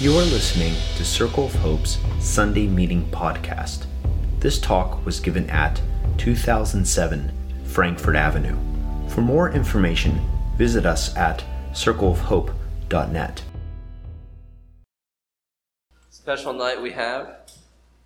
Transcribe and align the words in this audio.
You 0.00 0.12
are 0.16 0.22
listening 0.22 0.74
to 0.96 1.04
Circle 1.04 1.46
of 1.46 1.54
Hope's 1.56 1.98
Sunday 2.20 2.68
Meeting 2.68 3.10
Podcast. 3.10 3.86
This 4.38 4.60
talk 4.60 5.04
was 5.04 5.18
given 5.18 5.50
at 5.50 5.82
2007 6.18 7.32
Frankfurt 7.64 8.14
Avenue. 8.14 8.56
For 9.08 9.22
more 9.22 9.50
information, 9.50 10.20
visit 10.56 10.86
us 10.86 11.16
at 11.16 11.42
circleofhope.net. 11.72 13.42
Special 16.10 16.52
night 16.52 16.80
we 16.80 16.92
have 16.92 17.50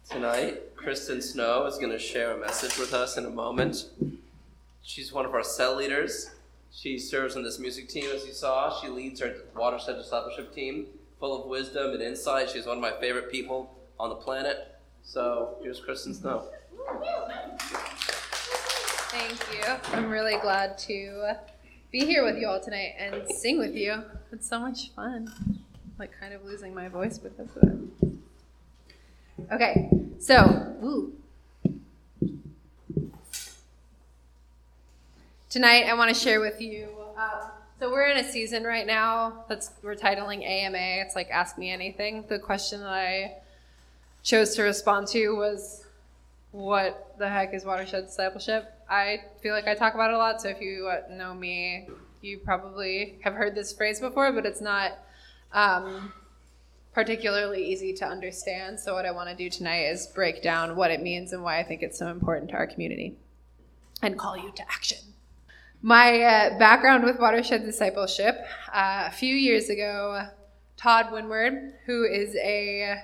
tonight. 0.09 0.74
Kristen 0.74 1.20
Snow 1.20 1.66
is 1.66 1.77
going 1.77 1.93
to 1.93 1.98
share 1.98 2.32
a 2.32 2.40
message 2.40 2.79
with 2.79 2.95
us 2.95 3.18
in 3.18 3.27
a 3.27 3.30
moment. 3.30 3.90
She's 4.82 5.12
one 5.12 5.27
of 5.27 5.34
our 5.34 5.45
cell 5.45 5.77
leaders. 5.77 6.30
She 6.72 6.98
serves 6.98 7.36
on 7.36 7.43
this 7.43 7.59
music 7.59 7.90
team, 7.90 8.06
as 8.14 8.24
you 8.24 8.32
saw. 8.32 8.80
She 8.80 8.88
leads 8.88 9.20
our 9.20 9.34
watershed 9.54 9.96
discipleship 9.96 10.54
team, 10.54 10.86
full 11.23 11.41
of 11.41 11.48
wisdom 11.48 11.93
and 11.93 12.02
insight. 12.02 12.50
She's 12.50 12.66
one 12.66 12.79
of 12.79 12.82
my 12.82 12.91
favorite 13.00 13.30
people 13.30 13.72
on 14.00 14.08
the 14.08 14.17
planet. 14.17 14.75
So 15.04 15.57
here's 15.62 15.79
Kristen 15.79 16.14
Snow. 16.14 16.48
Thank 19.12 19.39
you. 19.53 19.62
I'm 19.93 20.11
really 20.11 20.36
glad 20.39 20.76
to 20.79 21.35
be 21.93 22.00
here 22.00 22.25
with 22.25 22.39
you 22.39 22.48
all 22.48 22.58
tonight 22.58 22.96
and 22.98 23.31
sing 23.31 23.61
with 23.61 23.76
you. 23.76 24.03
It's 24.32 24.48
so 24.48 24.58
much 24.58 24.90
fun. 24.96 25.32
Like 25.96 26.11
kind 26.18 26.35
of 26.35 26.45
losing 26.45 26.75
my 26.75 26.89
voice 26.89 27.21
with 27.23 27.36
this. 27.36 27.50
Okay, 29.53 29.90
so. 30.18 31.12
Tonight 35.48 35.84
I 35.84 35.95
want 35.95 36.12
to 36.12 36.20
share 36.20 36.41
with 36.41 36.61
you. 36.61 36.89
Uh, 37.17 37.50
so 37.83 37.91
we're 37.91 38.06
in 38.06 38.17
a 38.17 38.22
season 38.22 38.62
right 38.62 38.86
now 38.86 39.45
that's 39.48 39.72
we're 39.83 39.97
titling 39.97 40.45
AMA. 40.45 40.78
It's 40.78 41.17
like 41.17 41.28
Ask 41.31 41.59
Me 41.59 41.69
Anything. 41.69 42.25
The 42.28 42.39
question 42.39 42.78
that 42.78 42.89
I 42.89 43.39
chose 44.23 44.55
to 44.55 44.62
respond 44.62 45.09
to 45.09 45.31
was, 45.31 45.84
"What 46.53 47.17
the 47.19 47.29
heck 47.29 47.53
is 47.53 47.65
watershed 47.65 48.06
discipleship?" 48.06 48.73
I 48.89 49.25
feel 49.43 49.53
like 49.53 49.67
I 49.67 49.75
talk 49.75 49.95
about 49.95 50.11
it 50.11 50.15
a 50.15 50.19
lot. 50.19 50.41
So 50.41 50.48
if 50.48 50.61
you 50.61 50.93
know 51.11 51.34
me, 51.34 51.89
you 52.21 52.39
probably 52.39 53.19
have 53.25 53.34
heard 53.34 53.56
this 53.56 53.73
phrase 53.73 53.99
before, 53.99 54.31
but 54.31 54.47
it's 54.47 54.61
not. 54.61 54.93
Um, 55.53 56.12
particularly 56.95 57.65
easy 57.65 57.95
to 57.95 58.06
understand. 58.06 58.78
So, 58.78 58.95
what 58.95 59.06
I 59.06 59.11
want 59.11 59.28
to 59.31 59.34
do 59.34 59.51
tonight 59.51 59.87
is 59.87 60.06
break 60.06 60.43
down 60.43 60.77
what 60.77 60.91
it 60.91 61.03
means 61.03 61.33
and 61.33 61.43
why 61.43 61.59
I 61.59 61.65
think 61.65 61.83
it's 61.83 61.99
so 61.99 62.09
important 62.09 62.51
to 62.51 62.56
our 62.56 62.67
community 62.67 63.17
and 64.03 64.17
call 64.19 64.37
you 64.37 64.53
to 64.55 64.62
action. 64.71 65.12
My 65.84 66.22
uh, 66.22 66.58
background 66.61 67.02
with 67.02 67.19
Watershed 67.19 67.64
Discipleship 67.64 68.47
uh, 68.72 69.08
a 69.08 69.11
few 69.11 69.34
years 69.34 69.69
ago, 69.69 70.28
Todd 70.77 71.06
Wynward, 71.11 71.72
who 71.86 72.05
is 72.05 72.36
a 72.36 73.02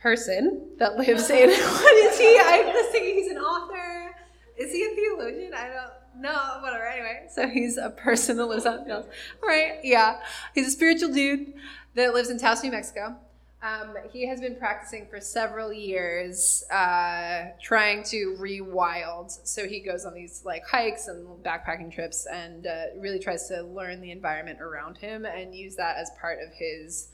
person 0.00 0.70
that 0.78 0.96
lives 0.96 1.28
in 1.28 1.50
what 1.50 1.96
is 1.96 2.18
he? 2.18 2.40
I'm 2.42 2.72
just 2.72 2.90
thinking 2.90 3.16
he's 3.16 3.30
an 3.30 3.36
author. 3.36 4.14
Is 4.56 4.72
he 4.72 4.82
a 4.82 4.94
theologian? 4.94 5.52
I 5.54 5.68
don't 5.68 6.22
know. 6.22 6.58
Whatever. 6.62 6.86
Anyway, 6.86 7.26
so 7.30 7.46
he's 7.46 7.76
a 7.76 7.90
person 7.90 8.38
that 8.38 8.46
lives 8.46 8.64
on 8.64 8.86
hills. 8.86 9.04
right 9.42 9.74
Yeah, 9.84 10.20
he's 10.54 10.68
a 10.68 10.70
spiritual 10.70 11.12
dude 11.12 11.52
that 11.96 12.14
lives 12.14 12.30
in 12.30 12.38
Taos, 12.38 12.62
New 12.62 12.70
Mexico. 12.70 13.14
Um, 13.62 13.94
he 14.10 14.26
has 14.26 14.40
been 14.40 14.56
practicing 14.56 15.06
for 15.06 15.20
several 15.20 15.70
years, 15.70 16.64
uh, 16.70 17.48
trying 17.60 18.02
to 18.04 18.36
rewild. 18.40 19.46
So 19.46 19.68
he 19.68 19.80
goes 19.80 20.06
on 20.06 20.14
these 20.14 20.42
like 20.46 20.66
hikes 20.66 21.08
and 21.08 21.26
backpacking 21.44 21.92
trips, 21.92 22.26
and 22.26 22.66
uh, 22.66 22.84
really 22.96 23.18
tries 23.18 23.48
to 23.48 23.62
learn 23.62 24.00
the 24.00 24.12
environment 24.12 24.62
around 24.62 24.96
him 24.96 25.26
and 25.26 25.54
use 25.54 25.76
that 25.76 25.98
as 25.98 26.10
part 26.18 26.38
of 26.40 26.54
his 26.54 27.08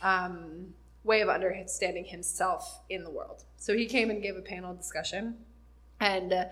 um, 0.00 0.72
way 1.02 1.20
of 1.20 1.28
understanding 1.28 2.04
himself 2.04 2.80
in 2.88 3.02
the 3.02 3.10
world. 3.10 3.42
So 3.56 3.76
he 3.76 3.86
came 3.86 4.08
and 4.08 4.22
gave 4.22 4.36
a 4.36 4.42
panel 4.42 4.74
discussion, 4.74 5.36
and. 6.00 6.32
Uh, 6.32 6.44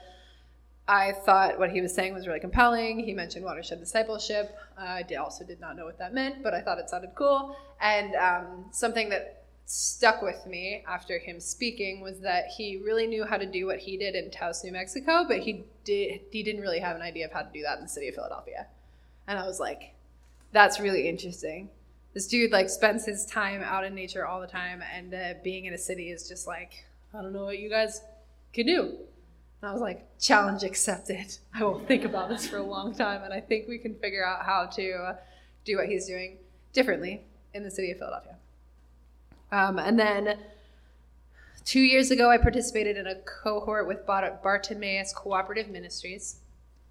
I 0.88 1.10
thought 1.12 1.58
what 1.58 1.70
he 1.70 1.80
was 1.80 1.92
saying 1.92 2.14
was 2.14 2.28
really 2.28 2.38
compelling. 2.38 3.00
He 3.00 3.12
mentioned 3.12 3.44
watershed 3.44 3.80
discipleship. 3.80 4.56
I 4.78 5.02
also 5.18 5.44
did 5.44 5.58
not 5.58 5.76
know 5.76 5.84
what 5.84 5.98
that 5.98 6.14
meant, 6.14 6.44
but 6.44 6.54
I 6.54 6.60
thought 6.60 6.78
it 6.78 6.88
sounded 6.88 7.10
cool. 7.16 7.56
And 7.80 8.14
um, 8.14 8.66
something 8.70 9.08
that 9.08 9.35
stuck 9.66 10.22
with 10.22 10.46
me 10.46 10.84
after 10.86 11.18
him 11.18 11.40
speaking 11.40 12.00
was 12.00 12.20
that 12.20 12.46
he 12.56 12.76
really 12.76 13.06
knew 13.06 13.24
how 13.24 13.36
to 13.36 13.46
do 13.46 13.66
what 13.66 13.80
he 13.80 13.96
did 13.96 14.14
in 14.14 14.30
Taos, 14.30 14.62
New 14.62 14.72
Mexico, 14.72 15.24
but 15.26 15.40
he 15.40 15.64
did 15.84 16.20
he 16.30 16.42
didn't 16.42 16.62
really 16.62 16.78
have 16.78 16.96
an 16.96 17.02
idea 17.02 17.26
of 17.26 17.32
how 17.32 17.42
to 17.42 17.52
do 17.52 17.62
that 17.62 17.76
in 17.76 17.82
the 17.82 17.88
city 17.88 18.08
of 18.08 18.14
Philadelphia. 18.14 18.66
And 19.26 19.38
I 19.38 19.46
was 19.46 19.58
like, 19.58 19.94
that's 20.52 20.78
really 20.78 21.08
interesting. 21.08 21.68
This 22.14 22.28
dude 22.28 22.52
like 22.52 22.70
spends 22.70 23.04
his 23.04 23.26
time 23.26 23.60
out 23.60 23.84
in 23.84 23.94
nature 23.94 24.24
all 24.24 24.40
the 24.40 24.46
time, 24.46 24.82
and 24.94 25.12
uh, 25.12 25.34
being 25.42 25.64
in 25.64 25.74
a 25.74 25.78
city 25.78 26.10
is 26.10 26.28
just 26.28 26.46
like 26.46 26.86
I 27.12 27.20
don't 27.20 27.32
know 27.32 27.44
what 27.44 27.58
you 27.58 27.68
guys 27.68 28.02
can 28.52 28.66
do. 28.66 28.96
And 29.62 29.70
I 29.70 29.72
was 29.72 29.82
like, 29.82 30.06
challenge 30.20 30.62
accepted. 30.62 31.38
I 31.54 31.64
will 31.64 31.80
think 31.80 32.04
about 32.04 32.28
this 32.28 32.46
for 32.46 32.58
a 32.58 32.62
long 32.62 32.94
time, 32.94 33.24
and 33.24 33.34
I 33.34 33.40
think 33.40 33.66
we 33.66 33.78
can 33.78 33.96
figure 33.96 34.24
out 34.24 34.46
how 34.46 34.66
to 34.76 35.16
do 35.64 35.76
what 35.76 35.86
he's 35.86 36.06
doing 36.06 36.38
differently 36.72 37.24
in 37.52 37.64
the 37.64 37.70
city 37.70 37.90
of 37.90 37.98
Philadelphia. 37.98 38.35
Um, 39.52 39.78
and 39.78 39.98
then 39.98 40.38
two 41.64 41.80
years 41.80 42.10
ago, 42.10 42.30
I 42.30 42.38
participated 42.38 42.96
in 42.96 43.06
a 43.06 43.16
cohort 43.16 43.86
with 43.86 44.06
Bartimaeus 44.06 45.12
Cooperative 45.12 45.68
Ministries, 45.68 46.40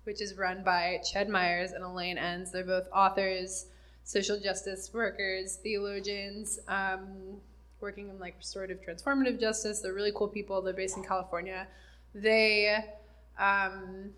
which 0.03 0.21
is 0.21 0.37
run 0.37 0.63
by 0.63 0.99
Ched 1.03 1.27
Myers 1.27 1.71
and 1.71 1.83
Elaine 1.83 2.17
Enns. 2.17 2.51
They're 2.51 2.63
both 2.63 2.87
authors, 2.93 3.67
social 4.03 4.39
justice 4.39 4.91
workers, 4.93 5.57
theologians, 5.57 6.59
um, 6.67 7.37
working 7.81 8.09
in 8.09 8.19
like 8.19 8.35
restorative 8.37 8.79
transformative 8.81 9.39
justice. 9.39 9.81
They're 9.81 9.93
really 9.93 10.13
cool 10.15 10.27
people. 10.27 10.61
They're 10.61 10.73
based 10.73 10.97
in 10.97 11.03
California. 11.03 11.67
They 12.13 12.77
um, 13.37 14.11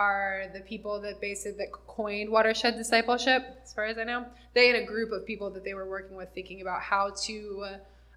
are 0.00 0.46
the 0.54 0.60
people 0.60 0.98
that 1.02 1.20
basically 1.20 1.58
that 1.58 1.72
coined 1.72 2.30
watershed 2.30 2.74
discipleship, 2.76 3.42
as 3.62 3.74
far 3.74 3.84
as 3.84 3.98
I 3.98 4.04
know. 4.04 4.24
They 4.54 4.66
had 4.68 4.76
a 4.76 4.86
group 4.86 5.12
of 5.12 5.26
people 5.26 5.50
that 5.50 5.62
they 5.62 5.74
were 5.74 5.86
working 5.86 6.16
with, 6.16 6.30
thinking 6.34 6.62
about 6.62 6.80
how 6.80 7.12
to 7.24 7.66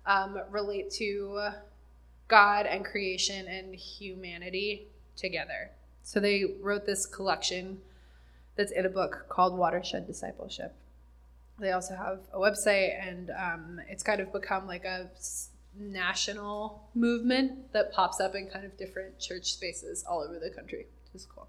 um, 0.06 0.40
relate 0.50 0.90
to 0.92 1.50
God 2.30 2.68
and 2.68 2.86
creation 2.86 3.48
and 3.48 3.76
humanity 3.76 4.88
together. 5.18 5.72
So 6.04 6.22
they 6.22 6.46
wrote 6.62 6.86
this 6.86 7.06
collection 7.06 7.82
that's 8.56 8.72
in 8.72 8.86
a 8.86 8.90
book 8.90 9.26
called 9.28 9.58
Watershed 9.58 10.08
Discipleship. 10.08 10.74
They 11.60 11.74
also 11.74 11.96
have 11.96 12.20
a 12.32 12.38
website, 12.38 12.92
and 13.06 13.30
um, 13.32 13.82
it's 13.90 14.04
kind 14.04 14.22
of 14.22 14.32
become 14.32 14.68
like 14.68 14.86
a 14.86 15.10
national 15.78 16.88
movement 16.96 17.74
that 17.74 17.92
pops 17.92 18.22
up 18.22 18.36
in 18.36 18.48
kind 18.48 18.64
of 18.64 18.78
different 18.78 19.20
church 19.20 19.52
spaces 19.52 20.06
all 20.10 20.22
over 20.22 20.40
the 20.40 20.50
country, 20.50 20.88
which 21.04 21.22
is 21.22 21.26
cool. 21.26 21.48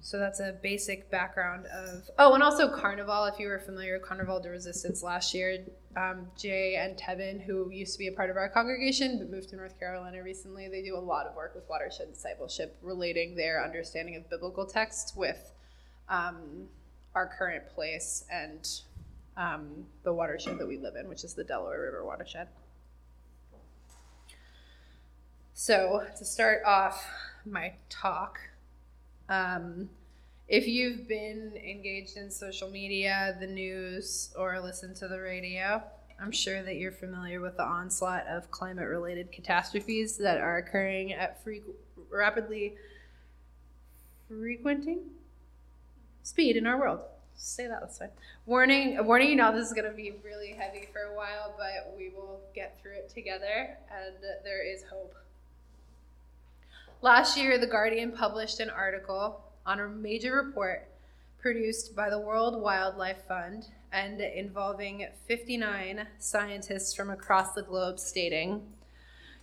So 0.00 0.18
that's 0.18 0.40
a 0.40 0.56
basic 0.62 1.10
background 1.10 1.66
of. 1.66 2.08
Oh, 2.18 2.34
and 2.34 2.42
also 2.42 2.68
Carnival. 2.70 3.24
If 3.24 3.38
you 3.38 3.48
were 3.48 3.58
familiar 3.58 3.94
with 3.94 4.02
Carnival 4.02 4.40
de 4.40 4.48
Resistance 4.48 5.02
last 5.02 5.34
year, 5.34 5.58
um, 5.96 6.28
Jay 6.36 6.76
and 6.76 6.96
Tevyn, 6.96 7.44
who 7.44 7.70
used 7.70 7.92
to 7.94 7.98
be 7.98 8.06
a 8.06 8.12
part 8.12 8.30
of 8.30 8.36
our 8.36 8.48
congregation 8.48 9.18
but 9.18 9.30
moved 9.30 9.50
to 9.50 9.56
North 9.56 9.78
Carolina 9.78 10.22
recently, 10.22 10.68
they 10.68 10.82
do 10.82 10.96
a 10.96 10.98
lot 10.98 11.26
of 11.26 11.34
work 11.34 11.54
with 11.54 11.68
watershed 11.68 12.12
discipleship, 12.12 12.76
relating 12.80 13.34
their 13.34 13.62
understanding 13.62 14.16
of 14.16 14.30
biblical 14.30 14.64
texts 14.64 15.14
with 15.16 15.52
um, 16.08 16.68
our 17.14 17.26
current 17.26 17.68
place 17.68 18.24
and 18.30 18.66
um, 19.36 19.84
the 20.04 20.12
watershed 20.12 20.58
that 20.58 20.66
we 20.66 20.78
live 20.78 20.94
in, 20.96 21.08
which 21.08 21.24
is 21.24 21.34
the 21.34 21.44
Delaware 21.44 21.82
River 21.82 22.04
watershed. 22.04 22.48
So, 25.54 26.06
to 26.16 26.24
start 26.24 26.62
off 26.64 27.04
my 27.44 27.72
talk, 27.88 28.38
um, 29.28 29.88
if 30.48 30.66
you've 30.66 31.06
been 31.06 31.52
engaged 31.56 32.16
in 32.16 32.30
social 32.30 32.70
media, 32.70 33.36
the 33.40 33.46
news, 33.46 34.32
or 34.36 34.60
listened 34.60 34.96
to 34.96 35.08
the 35.08 35.20
radio, 35.20 35.82
I'm 36.20 36.32
sure 36.32 36.62
that 36.62 36.76
you're 36.76 36.92
familiar 36.92 37.40
with 37.40 37.56
the 37.56 37.64
onslaught 37.64 38.26
of 38.26 38.50
climate 38.50 38.88
related 38.88 39.30
catastrophes 39.30 40.16
that 40.18 40.38
are 40.38 40.56
occurring 40.56 41.12
at 41.12 41.42
fre- 41.44 41.70
rapidly 42.10 42.74
frequenting 44.28 45.00
speed 46.22 46.56
in 46.56 46.66
our 46.66 46.78
world 46.78 47.02
say 47.38 47.68
that 47.68 47.80
this 47.86 48.00
way. 48.00 48.08
Warning, 48.46 49.04
warning 49.06 49.30
you 49.30 49.36
now, 49.36 49.52
this 49.52 49.66
is 49.66 49.72
going 49.72 49.88
to 49.88 49.96
be 49.96 50.14
really 50.24 50.52
heavy 50.58 50.88
for 50.92 51.12
a 51.12 51.16
while, 51.16 51.54
but 51.56 51.94
we 51.96 52.10
will 52.10 52.40
get 52.54 52.78
through 52.82 52.96
it 52.96 53.08
together, 53.08 53.76
and 53.90 54.16
there 54.44 54.62
is 54.62 54.82
hope. 54.90 55.14
Last 57.00 57.38
year, 57.38 57.58
The 57.58 57.66
Guardian 57.66 58.10
published 58.10 58.58
an 58.58 58.70
article 58.70 59.40
on 59.64 59.78
a 59.78 59.88
major 59.88 60.34
report 60.34 60.88
produced 61.40 61.94
by 61.94 62.10
the 62.10 62.18
World 62.18 62.60
Wildlife 62.60 63.22
Fund 63.28 63.66
and 63.92 64.20
involving 64.20 65.06
59 65.26 66.08
scientists 66.18 66.94
from 66.94 67.08
across 67.08 67.52
the 67.52 67.62
globe 67.62 68.00
stating 68.00 68.62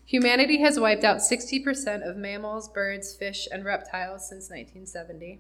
humanity 0.06 0.58
has 0.60 0.78
wiped 0.78 1.06
out 1.06 1.18
60% 1.18 2.08
of 2.08 2.18
mammals, 2.18 2.68
birds, 2.68 3.16
fish, 3.16 3.48
and 3.50 3.64
reptiles 3.64 4.28
since 4.28 4.50
1970 4.50 5.40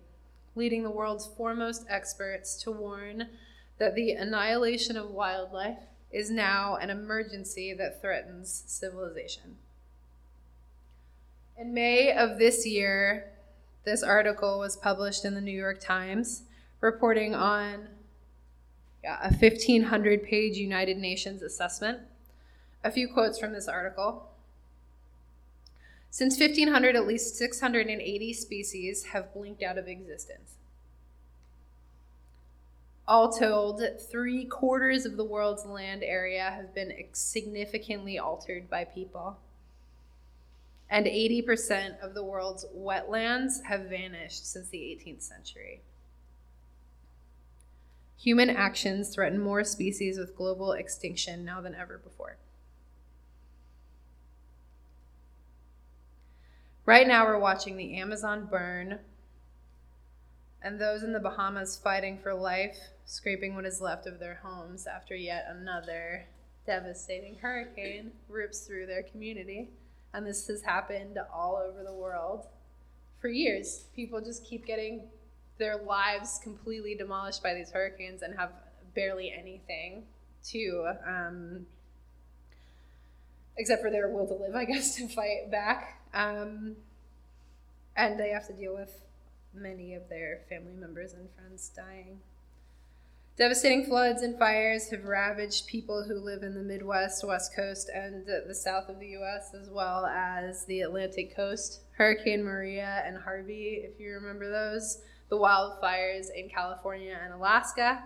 leading 0.55 0.83
the 0.83 0.89
world's 0.89 1.27
foremost 1.27 1.85
experts 1.89 2.55
to 2.63 2.71
warn 2.71 3.27
that 3.77 3.93
the 3.93 4.11
annihilation 4.11 4.95
of 4.95 5.11
wildlife 5.11 5.79
is 6.11 6.31
now 6.31 6.77
an 6.77 6.89
emergency 6.89 7.73
that 7.73 8.01
threatens 8.01 8.63
civilization. 8.65 9.57
In 11.57 11.73
May 11.73 12.11
of 12.11 12.37
this 12.37 12.67
year, 12.67 13.31
this 13.85 14.03
article 14.03 14.59
was 14.59 14.75
published 14.75 15.23
in 15.23 15.35
the 15.35 15.41
New 15.41 15.57
York 15.57 15.79
Times 15.79 16.43
reporting 16.81 17.33
on 17.33 17.87
yeah, 19.01 19.19
a 19.21 19.33
1,500 19.33 20.23
page 20.23 20.57
United 20.57 20.97
Nations 20.97 21.41
assessment. 21.41 21.99
A 22.83 22.91
few 22.91 23.07
quotes 23.07 23.39
from 23.39 23.53
this 23.53 23.69
article. 23.69 24.29
Since 26.09 26.37
1500, 26.37 26.95
at 26.95 27.07
least 27.07 27.37
680 27.37 28.33
species 28.33 29.05
have 29.13 29.33
blinked 29.33 29.63
out 29.63 29.77
of 29.77 29.87
existence. 29.87 30.55
All 33.07 33.31
told, 33.31 33.81
three 34.11 34.43
quarters 34.45 35.05
of 35.05 35.15
the 35.15 35.23
world's 35.23 35.65
land 35.65 36.03
area 36.03 36.51
have 36.51 36.75
been 36.75 36.91
significantly 37.13 38.19
altered 38.19 38.69
by 38.69 38.83
people. 38.83 39.37
And 40.95 41.07
80% 41.07 41.99
of 41.99 42.13
the 42.13 42.23
world's 42.23 42.65
wetlands 42.73 43.61
have 43.65 43.89
vanished 43.89 44.49
since 44.49 44.69
the 44.69 44.77
18th 44.77 45.23
century. 45.23 45.81
Human 48.17 48.49
actions 48.49 49.09
threaten 49.09 49.37
more 49.37 49.65
species 49.65 50.17
with 50.17 50.37
global 50.37 50.71
extinction 50.71 51.43
now 51.43 51.59
than 51.59 51.75
ever 51.75 51.97
before. 51.97 52.37
Right 56.85 57.05
now, 57.05 57.25
we're 57.25 57.39
watching 57.39 57.75
the 57.75 57.97
Amazon 57.97 58.47
burn 58.49 58.99
and 60.61 60.79
those 60.79 61.03
in 61.03 61.11
the 61.11 61.19
Bahamas 61.19 61.77
fighting 61.77 62.19
for 62.23 62.33
life, 62.33 62.77
scraping 63.03 63.53
what 63.53 63.65
is 63.65 63.81
left 63.81 64.07
of 64.07 64.21
their 64.21 64.39
homes 64.41 64.87
after 64.87 65.13
yet 65.13 65.45
another 65.49 66.27
devastating 66.65 67.35
hurricane 67.41 68.13
rips 68.29 68.61
through 68.61 68.85
their 68.85 69.03
community. 69.03 69.71
And 70.15 70.25
this 70.25 70.47
has 70.47 70.61
happened 70.61 71.19
all 71.33 71.57
over 71.57 71.83
the 71.83 71.93
world 71.93 72.47
for 73.19 73.27
years. 73.27 73.83
People 73.93 74.21
just 74.21 74.45
keep 74.45 74.65
getting 74.65 75.09
their 75.57 75.75
lives 75.75 76.39
completely 76.41 76.95
demolished 76.95 77.43
by 77.43 77.53
these 77.53 77.69
hurricanes 77.69 78.21
and 78.21 78.33
have 78.37 78.51
barely 78.93 79.33
anything 79.37 80.03
to, 80.51 80.93
um, 81.05 81.65
except 83.57 83.81
for 83.81 83.91
their 83.91 84.09
will 84.09 84.25
to 84.25 84.35
live, 84.35 84.55
I 84.55 84.63
guess, 84.63 84.95
to 84.97 85.07
fight 85.09 85.51
back. 85.51 86.01
Um, 86.13 86.77
and 87.97 88.17
they 88.17 88.29
have 88.29 88.47
to 88.47 88.53
deal 88.53 88.73
with 88.73 88.97
many 89.53 89.95
of 89.95 90.07
their 90.07 90.41
family 90.47 90.73
members 90.73 91.11
and 91.11 91.27
friends 91.35 91.71
dying. 91.75 92.19
Devastating 93.37 93.83
floods 93.83 94.21
and 94.21 94.39
fires 94.39 94.89
have 94.89 95.03
ravaged 95.03 95.67
people 95.67 96.05
who 96.05 96.15
live 96.15 96.41
in 96.41 96.53
the 96.53 96.63
Midwest, 96.63 97.21
West 97.27 97.53
Coast, 97.53 97.89
and 97.93 98.25
the 98.25 98.55
south 98.55 98.87
of 98.87 98.97
the 98.97 99.07
U.S., 99.07 99.53
as 99.53 99.69
well 99.69 100.05
as 100.05 100.63
the 100.65 100.79
Atlantic 100.79 101.35
coast. 101.35 101.81
Hurricane 101.97 102.45
Maria 102.45 103.03
and 103.05 103.17
Harvey, 103.17 103.81
if 103.83 103.99
you 103.99 104.13
remember 104.13 104.49
those, 104.49 104.99
the 105.27 105.35
wildfires 105.35 106.27
in 106.33 106.47
California 106.47 107.19
and 107.21 107.33
Alaska. 107.33 108.03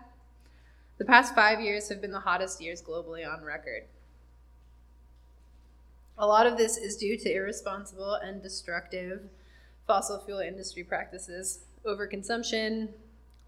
The 0.97 1.05
past 1.05 1.35
five 1.35 1.61
years 1.61 1.89
have 1.89 2.01
been 2.01 2.11
the 2.11 2.19
hottest 2.19 2.59
years 2.59 2.81
globally 2.81 3.31
on 3.31 3.43
record. 3.43 3.83
A 6.17 6.25
lot 6.25 6.47
of 6.47 6.57
this 6.57 6.75
is 6.75 6.97
due 6.97 7.19
to 7.19 7.31
irresponsible 7.31 8.15
and 8.15 8.41
destructive 8.41 9.29
fossil 9.85 10.23
fuel 10.25 10.39
industry 10.39 10.83
practices, 10.83 11.59
overconsumption, 11.85 12.89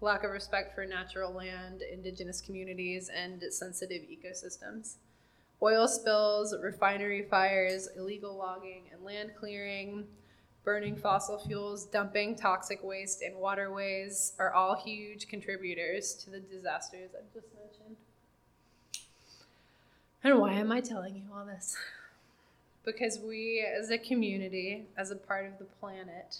lack 0.02 0.24
of 0.24 0.30
respect 0.30 0.74
for 0.74 0.84
natural 0.84 1.32
land, 1.32 1.82
indigenous 1.82 2.40
communities, 2.40 3.08
and 3.08 3.42
sensitive 3.50 4.02
ecosystems. 4.02 4.96
Oil 5.62 5.86
spills, 5.86 6.54
refinery 6.60 7.22
fires, 7.22 7.88
illegal 7.96 8.36
logging 8.36 8.84
and 8.92 9.04
land 9.04 9.30
clearing, 9.38 10.06
burning 10.64 10.96
fossil 10.96 11.38
fuels, 11.38 11.86
dumping 11.86 12.34
toxic 12.34 12.82
waste 12.82 13.22
in 13.22 13.38
waterways 13.38 14.32
are 14.38 14.52
all 14.52 14.74
huge 14.74 15.28
contributors 15.28 16.14
to 16.14 16.30
the 16.30 16.40
disasters 16.40 17.10
I've 17.16 17.32
just 17.32 17.46
mentioned. 17.54 17.96
And 20.24 20.38
why 20.38 20.52
am 20.54 20.70
I 20.70 20.80
telling 20.80 21.16
you 21.16 21.22
all 21.34 21.44
this? 21.44 21.76
Because 22.84 23.18
we, 23.20 23.64
as 23.64 23.90
a 23.90 23.98
community, 23.98 24.86
as 24.96 25.10
a 25.12 25.16
part 25.16 25.46
of 25.46 25.58
the 25.58 25.64
planet, 25.64 26.38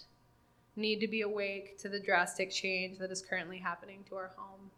need 0.77 1.01
to 1.01 1.09
be 1.09 1.23
awake 1.23 1.79
to 1.79 1.89
the 1.89 2.01
drastic 2.01 2.51
change 2.51 2.99
that 2.99 3.11
is 3.11 3.23
currently 3.23 3.59
happening 3.59 4.05
to 4.09 4.17
our 4.17 4.31
home. 4.37 4.71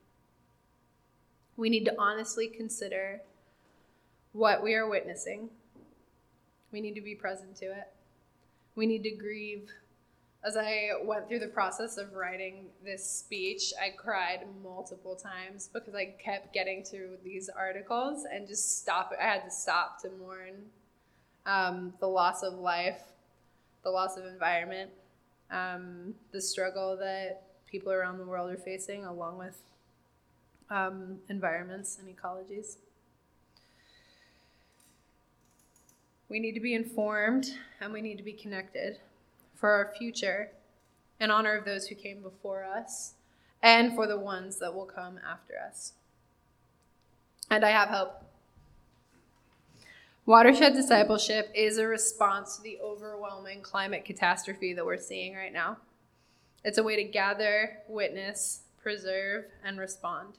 We 1.56 1.70
need 1.70 1.84
to 1.84 1.94
honestly 1.98 2.48
consider 2.48 3.20
what 4.32 4.62
we 4.62 4.74
are 4.74 4.88
witnessing. 4.88 5.50
We 6.72 6.80
need 6.80 6.94
to 6.94 7.00
be 7.00 7.14
present 7.14 7.56
to 7.56 7.66
it 7.66 7.94
we 8.74 8.86
need 8.86 9.02
to 9.04 9.10
grieve. 9.10 9.70
As 10.44 10.56
I 10.58 10.90
went 11.02 11.28
through 11.28 11.38
the 11.38 11.48
process 11.48 11.96
of 11.96 12.12
writing 12.12 12.66
this 12.84 13.08
speech, 13.08 13.72
I 13.82 13.90
cried 13.90 14.40
multiple 14.62 15.16
times 15.16 15.70
because 15.72 15.94
I 15.94 16.14
kept 16.22 16.52
getting 16.52 16.82
to 16.90 17.16
these 17.24 17.48
articles 17.48 18.26
and 18.30 18.46
just 18.46 18.78
stop. 18.78 19.12
I 19.18 19.24
had 19.24 19.44
to 19.44 19.50
stop 19.50 20.02
to 20.02 20.10
mourn 20.10 20.66
um, 21.46 21.94
the 21.98 22.06
loss 22.06 22.42
of 22.42 22.54
life, 22.54 23.00
the 23.84 23.90
loss 23.90 24.18
of 24.18 24.26
environment, 24.26 24.90
um, 25.50 26.14
the 26.32 26.40
struggle 26.40 26.96
that 26.96 27.42
people 27.66 27.92
around 27.92 28.18
the 28.18 28.24
world 28.24 28.50
are 28.50 28.56
facing, 28.56 29.04
along 29.04 29.38
with 29.38 29.56
um, 30.70 31.18
environments 31.28 31.98
and 31.98 32.08
ecologies. 32.14 32.76
We 36.28 36.40
need 36.40 36.52
to 36.52 36.60
be 36.60 36.74
informed 36.74 37.46
and 37.80 37.92
we 37.92 38.00
need 38.00 38.16
to 38.16 38.24
be 38.24 38.32
connected 38.32 38.98
for 39.54 39.70
our 39.70 39.92
future 39.96 40.50
in 41.20 41.30
honor 41.30 41.56
of 41.56 41.64
those 41.64 41.86
who 41.86 41.94
came 41.94 42.22
before 42.22 42.64
us 42.64 43.14
and 43.62 43.94
for 43.94 44.06
the 44.06 44.18
ones 44.18 44.58
that 44.58 44.74
will 44.74 44.86
come 44.86 45.18
after 45.26 45.54
us. 45.58 45.92
And 47.50 47.64
I 47.64 47.70
have 47.70 47.88
hope. 47.88 48.24
Watershed 50.26 50.72
discipleship 50.72 51.50
is 51.54 51.76
a 51.76 51.86
response 51.86 52.56
to 52.56 52.62
the 52.62 52.78
overwhelming 52.82 53.60
climate 53.60 54.06
catastrophe 54.06 54.72
that 54.72 54.86
we're 54.86 54.96
seeing 54.96 55.34
right 55.34 55.52
now. 55.52 55.76
It's 56.64 56.78
a 56.78 56.82
way 56.82 56.96
to 56.96 57.04
gather, 57.04 57.80
witness, 57.88 58.62
preserve, 58.82 59.44
and 59.62 59.78
respond. 59.78 60.38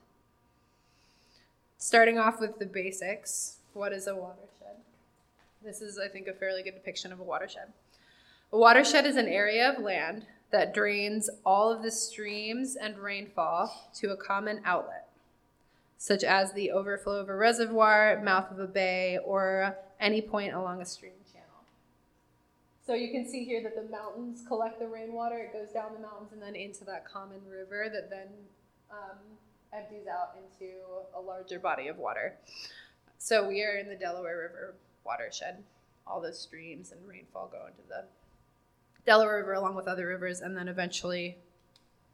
Starting 1.78 2.18
off 2.18 2.40
with 2.40 2.58
the 2.58 2.66
basics 2.66 3.58
what 3.74 3.94
is 3.94 4.08
a 4.08 4.16
watershed? 4.16 4.78
This 5.64 5.82
is, 5.82 6.00
I 6.00 6.08
think, 6.08 6.28
a 6.28 6.34
fairly 6.34 6.64
good 6.64 6.74
depiction 6.74 7.12
of 7.12 7.20
a 7.20 7.24
watershed. 7.24 7.74
A 8.52 8.58
watershed 8.58 9.06
is 9.06 9.18
an 9.18 9.28
area 9.28 9.70
of 9.70 9.84
land 9.84 10.26
that 10.52 10.74
drains 10.74 11.30
all 11.46 11.72
of 11.72 11.84
the 11.84 11.92
streams 11.92 12.76
and 12.76 12.98
rainfall 12.98 13.92
to 13.96 14.12
a 14.12 14.18
common 14.18 14.62
outlet, 14.66 15.05
such 15.98 16.24
as 16.24 16.54
the 16.54 16.72
overflow 16.72 17.20
of 17.20 17.30
a 17.30 17.36
reservoir, 17.36 18.22
mouth 18.24 18.52
of 18.52 18.60
a 18.60 18.68
bay, 18.68 19.18
or 19.24 19.78
any 20.00 20.22
point 20.22 20.54
along 20.54 20.82
a 20.82 20.86
stream 20.86 21.14
channel. 21.32 21.48
So 22.86 22.94
you 22.94 23.12
can 23.12 23.28
see 23.28 23.44
here 23.44 23.64
that 23.64 23.76
the 23.76 23.90
mountains 23.90 24.44
collect 24.48 24.80
the 24.80 24.88
rainwater, 24.88 25.38
it 25.38 25.54
goes 25.54 25.74
down 25.74 25.94
the 25.94 26.00
mountains 26.00 26.32
and 26.34 26.42
then 26.42 26.56
into 26.56 26.84
that 26.86 27.06
common 27.06 27.40
river 27.50 27.90
that 27.92 28.10
then 28.10 28.28
um, 28.92 29.18
empties 29.74 30.06
out 30.08 30.36
into 30.38 30.74
a 31.16 31.20
larger 31.20 31.60
body 31.60 31.88
of 31.88 31.98
water. 31.98 32.36
So 33.18 33.48
we 33.48 33.64
are 33.64 33.78
in 33.78 33.90
the 33.90 33.96
Delaware 33.96 34.38
River 34.38 34.76
watershed. 35.04 35.64
All 36.06 36.22
those 36.22 36.40
streams 36.40 36.92
and 36.92 37.08
rainfall 37.08 37.50
go 37.52 37.66
into 37.66 37.82
the 37.88 38.06
Delaware 39.06 39.38
River 39.38 39.54
along 39.54 39.76
with 39.76 39.88
other 39.88 40.08
rivers 40.08 40.42
and 40.42 40.56
then 40.56 40.68
eventually 40.68 41.38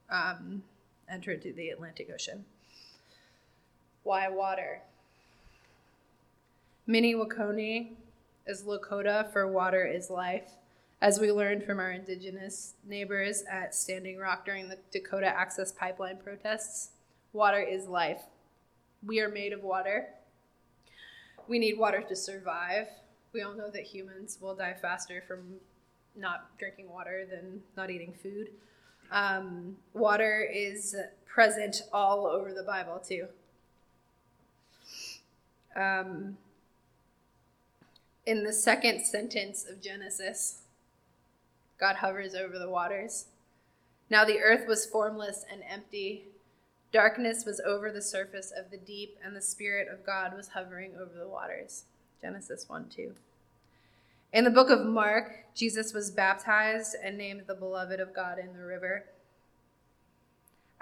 um, 0.09 0.63
enter 1.09 1.31
into 1.31 1.51
the 1.51 1.69
Atlantic 1.69 2.09
Ocean. 2.13 2.45
Why 4.03 4.29
water? 4.29 4.81
Mni 6.87 7.15
Wiconi 7.15 7.91
is 8.47 8.63
Lakota 8.63 9.31
for 9.31 9.47
water 9.47 9.85
is 9.85 10.09
life. 10.09 10.51
As 11.01 11.19
we 11.19 11.31
learned 11.31 11.63
from 11.63 11.79
our 11.79 11.91
indigenous 11.91 12.73
neighbors 12.87 13.43
at 13.49 13.73
Standing 13.73 14.17
Rock 14.17 14.45
during 14.45 14.69
the 14.69 14.77
Dakota 14.91 15.27
Access 15.27 15.71
Pipeline 15.71 16.17
protests, 16.17 16.89
water 17.33 17.59
is 17.59 17.87
life. 17.87 18.21
We 19.05 19.19
are 19.19 19.29
made 19.29 19.53
of 19.53 19.63
water 19.63 20.09
we 21.51 21.59
need 21.59 21.77
water 21.77 22.01
to 22.01 22.15
survive. 22.15 22.87
We 23.33 23.41
all 23.41 23.53
know 23.53 23.69
that 23.71 23.83
humans 23.83 24.37
will 24.41 24.55
die 24.55 24.75
faster 24.81 25.21
from 25.27 25.55
not 26.15 26.57
drinking 26.57 26.89
water 26.89 27.27
than 27.29 27.61
not 27.75 27.89
eating 27.89 28.13
food. 28.13 28.49
Um, 29.11 29.75
water 29.93 30.47
is 30.49 30.95
present 31.25 31.83
all 31.91 32.25
over 32.25 32.53
the 32.53 32.63
Bible, 32.63 33.01
too. 33.05 33.27
Um, 35.75 36.37
in 38.25 38.43
the 38.43 38.53
second 38.53 39.05
sentence 39.05 39.65
of 39.69 39.81
Genesis, 39.81 40.61
God 41.79 41.97
hovers 41.97 42.35
over 42.35 42.59
the 42.59 42.69
waters. 42.69 43.25
Now 44.09 44.25
the 44.25 44.39
earth 44.39 44.67
was 44.67 44.85
formless 44.85 45.45
and 45.51 45.63
empty, 45.67 46.25
Darkness 46.91 47.45
was 47.45 47.61
over 47.61 47.89
the 47.89 48.01
surface 48.01 48.51
of 48.51 48.69
the 48.69 48.77
deep, 48.77 49.17
and 49.23 49.33
the 49.33 49.41
Spirit 49.41 49.87
of 49.87 50.05
God 50.05 50.35
was 50.35 50.49
hovering 50.49 50.91
over 50.95 51.17
the 51.17 51.27
waters. 51.27 51.85
Genesis 52.21 52.67
1 52.67 52.89
2. 52.93 53.13
In 54.33 54.43
the 54.43 54.49
book 54.49 54.69
of 54.69 54.85
Mark, 54.85 55.45
Jesus 55.55 55.93
was 55.93 56.11
baptized 56.11 56.97
and 57.01 57.17
named 57.17 57.43
the 57.47 57.55
beloved 57.55 58.01
of 58.01 58.13
God 58.13 58.39
in 58.39 58.53
the 58.53 58.65
river. 58.65 59.05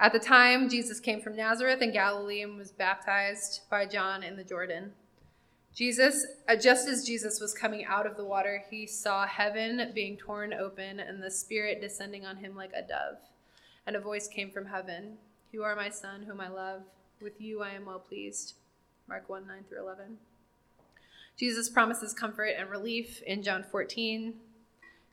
At 0.02 0.14
the 0.14 0.20
time, 0.20 0.70
Jesus 0.70 1.02
came 1.02 1.20
from 1.20 1.36
Nazareth 1.36 1.82
in 1.82 1.92
Galilee 1.92 2.42
and 2.42 2.58
was 2.58 2.72
baptized 2.72 3.70
by 3.70 3.86
John 3.86 4.24
in 4.24 4.38
the 4.38 4.46
Jordan. 4.46 4.94
Jesus, 5.76 6.26
uh, 6.48 6.56
just 6.56 6.88
as 6.88 7.06
Jesus 7.06 7.42
was 7.42 7.54
coming 7.54 7.84
out 7.84 8.08
of 8.08 8.16
the 8.16 8.24
water, 8.24 8.64
he 8.72 8.88
saw 8.88 9.28
heaven 9.28 9.92
being 9.94 10.16
torn 10.16 10.54
open 10.54 11.02
and 11.02 11.22
the 11.22 11.30
Spirit 11.30 11.82
descending 11.82 12.26
on 12.26 12.38
him 12.38 12.56
like 12.56 12.72
a 12.74 12.82
dove. 12.82 13.18
And 13.86 13.98
a 13.98 14.00
voice 14.00 14.30
came 14.30 14.52
from 14.52 14.68
heaven 14.68 15.18
You 15.52 15.64
are 15.64 15.76
my 15.76 15.90
Son, 15.90 16.24
whom 16.24 16.40
I 16.40 16.48
love. 16.48 16.84
With 17.22 17.42
you 17.42 17.62
I 17.62 17.72
am 17.72 17.86
well 17.86 18.00
pleased. 18.00 18.54
Mark 19.10 19.28
1 19.28 19.46
9 19.46 19.66
through 19.68 19.82
11. 19.82 20.18
Jesus 21.36 21.68
promises 21.68 22.14
comfort 22.14 22.54
and 22.58 22.70
relief 22.70 23.22
in 23.24 23.44
John 23.44 23.66
14, 23.70 24.34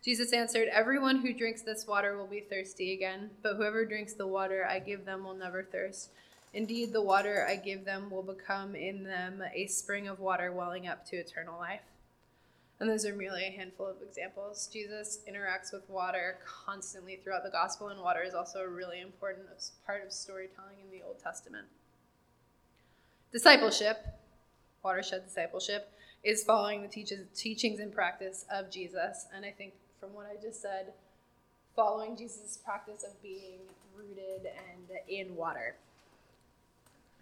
Jesus 0.07 0.33
answered, 0.33 0.69
Everyone 0.69 1.17
who 1.17 1.33
drinks 1.33 1.63
this 1.63 1.85
water 1.85 2.17
will 2.17 2.29
be 2.29 2.39
thirsty 2.39 2.93
again, 2.93 3.29
but 3.43 3.57
whoever 3.57 3.85
drinks 3.85 4.13
the 4.13 4.29
water 4.29 4.65
I 4.65 4.79
give 4.79 5.05
them 5.05 5.25
will 5.25 5.35
never 5.35 5.65
thirst. 5.65 6.11
Indeed, 6.55 6.93
the 6.93 7.03
water 7.03 7.45
I 7.49 7.57
give 7.57 7.85
them 7.85 8.09
will 8.09 8.23
become 8.23 8.77
in 8.77 9.03
them 9.03 9.43
a 9.53 9.67
spring 9.67 10.07
of 10.07 10.21
water 10.21 10.53
welling 10.53 10.87
up 10.87 11.05
to 11.07 11.17
eternal 11.17 11.59
life. 11.59 11.81
And 12.79 12.89
those 12.89 13.05
are 13.05 13.17
merely 13.17 13.47
a 13.47 13.51
handful 13.51 13.89
of 13.89 13.97
examples. 14.01 14.71
Jesus 14.73 15.19
interacts 15.29 15.73
with 15.73 15.91
water 15.91 16.39
constantly 16.65 17.17
throughout 17.17 17.43
the 17.43 17.51
gospel, 17.51 17.89
and 17.89 18.01
water 18.01 18.23
is 18.23 18.33
also 18.33 18.61
a 18.61 18.69
really 18.69 19.01
important 19.01 19.47
part 19.85 20.07
of 20.07 20.13
storytelling 20.13 20.77
in 20.85 20.97
the 20.97 21.05
Old 21.05 21.19
Testament. 21.19 21.67
Discipleship, 23.33 24.07
watershed 24.85 25.25
discipleship, 25.25 25.93
is 26.23 26.45
following 26.45 26.83
the 26.83 27.27
teachings 27.35 27.81
and 27.81 27.93
practice 27.93 28.45
of 28.53 28.71
Jesus. 28.71 29.27
And 29.35 29.45
I 29.45 29.51
think 29.51 29.73
from 30.01 30.13
what 30.15 30.27
I 30.27 30.41
just 30.43 30.61
said, 30.61 30.93
following 31.75 32.17
Jesus' 32.17 32.59
practice 32.65 33.05
of 33.05 33.21
being 33.23 33.61
rooted 33.97 34.47
and 34.47 34.99
in 35.09 35.35
water. 35.37 35.77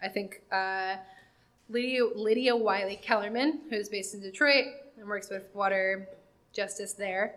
I 0.01 0.07
think 0.07 0.41
uh, 0.51 0.97
Lydia, 1.69 2.05
Lydia 2.15 2.55
Wylie-Kellermann, 2.55 3.61
who's 3.69 3.89
based 3.89 4.13
in 4.13 4.21
Detroit 4.21 4.65
and 4.97 5.07
works 5.07 5.29
with 5.29 5.43
water 5.53 6.07
justice 6.53 6.93
there, 6.93 7.35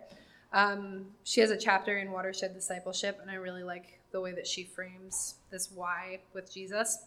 um, 0.53 1.05
she 1.23 1.41
has 1.41 1.51
a 1.51 1.57
chapter 1.57 1.97
in 1.99 2.11
Watershed 2.11 2.53
Discipleship, 2.53 3.19
and 3.21 3.29
I 3.29 3.35
really 3.35 3.63
like 3.63 3.99
the 4.11 4.19
way 4.19 4.31
that 4.31 4.47
she 4.47 4.63
frames 4.63 5.35
this 5.51 5.69
why 5.73 6.19
with 6.33 6.51
Jesus. 6.51 6.99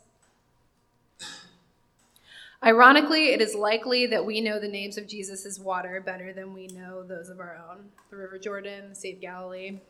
Ironically, 2.64 3.33
it 3.33 3.40
is 3.40 3.57
likely 3.57 4.07
that 4.07 4.25
we 4.25 4.40
know 4.40 4.61
the 4.61 4.69
names 4.69 4.97
of 4.97 5.09
Jesus' 5.09 5.59
water 5.59 6.00
better 6.00 6.33
than 6.33 6.54
we 6.54 6.69
know 6.69 7.02
those 7.02 7.28
of 7.28 7.40
our 7.40 7.57
own 7.69 7.87
the 8.09 8.16
River 8.16 8.38
Jordan, 8.38 8.90
the 8.90 8.95
Sea 8.95 9.14
of 9.14 9.21
Galilee. 9.21 9.81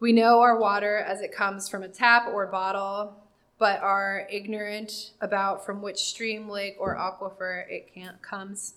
We 0.00 0.14
know 0.14 0.40
our 0.40 0.58
water 0.58 0.96
as 0.96 1.20
it 1.20 1.34
comes 1.34 1.68
from 1.68 1.82
a 1.82 1.88
tap 1.88 2.26
or 2.32 2.46
bottle, 2.46 3.14
but 3.58 3.82
are 3.82 4.26
ignorant 4.30 5.10
about 5.20 5.66
from 5.66 5.82
which 5.82 5.98
stream, 5.98 6.48
lake, 6.48 6.76
or 6.80 6.96
aquifer 6.96 7.66
it 7.68 7.90
comes. 8.22 8.74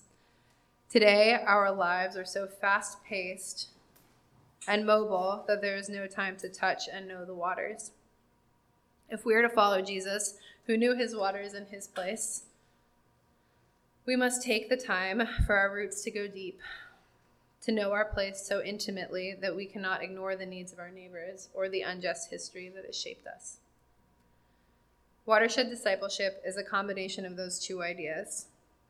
Today, 0.90 1.38
our 1.42 1.72
lives 1.72 2.18
are 2.18 2.24
so 2.26 2.46
fast 2.46 3.02
paced 3.02 3.68
and 4.68 4.84
mobile 4.84 5.42
that 5.48 5.62
there 5.62 5.76
is 5.76 5.88
no 5.88 6.06
time 6.06 6.36
to 6.36 6.50
touch 6.50 6.82
and 6.92 7.08
know 7.08 7.24
the 7.24 7.34
waters. 7.34 7.92
If 9.08 9.24
we 9.24 9.32
are 9.34 9.42
to 9.42 9.48
follow 9.48 9.80
Jesus, 9.80 10.34
who 10.66 10.76
knew 10.76 10.94
his 10.94 11.16
waters 11.16 11.54
in 11.54 11.66
his 11.66 11.86
place, 11.86 12.42
we 14.06 14.14
must 14.14 14.42
take 14.42 14.68
the 14.68 14.76
time 14.76 15.26
for 15.44 15.56
our 15.56 15.72
roots 15.72 16.02
to 16.02 16.10
go 16.12 16.28
deep, 16.28 16.60
to 17.62 17.72
know 17.72 17.90
our 17.90 18.04
place 18.04 18.40
so 18.46 18.62
intimately 18.62 19.34
that 19.40 19.56
we 19.56 19.66
cannot 19.66 20.02
ignore 20.02 20.36
the 20.36 20.46
needs 20.46 20.72
of 20.72 20.78
our 20.78 20.90
neighbors 20.90 21.48
or 21.52 21.68
the 21.68 21.82
unjust 21.82 22.30
history 22.30 22.70
that 22.74 22.86
has 22.86 22.96
shaped 22.96 23.26
us. 23.26 23.58
Watershed 25.26 25.68
discipleship 25.68 26.40
is 26.46 26.56
a 26.56 26.62
combination 26.62 27.26
of 27.26 27.36
those 27.36 27.58
two 27.58 27.82
ideas. 27.82 28.46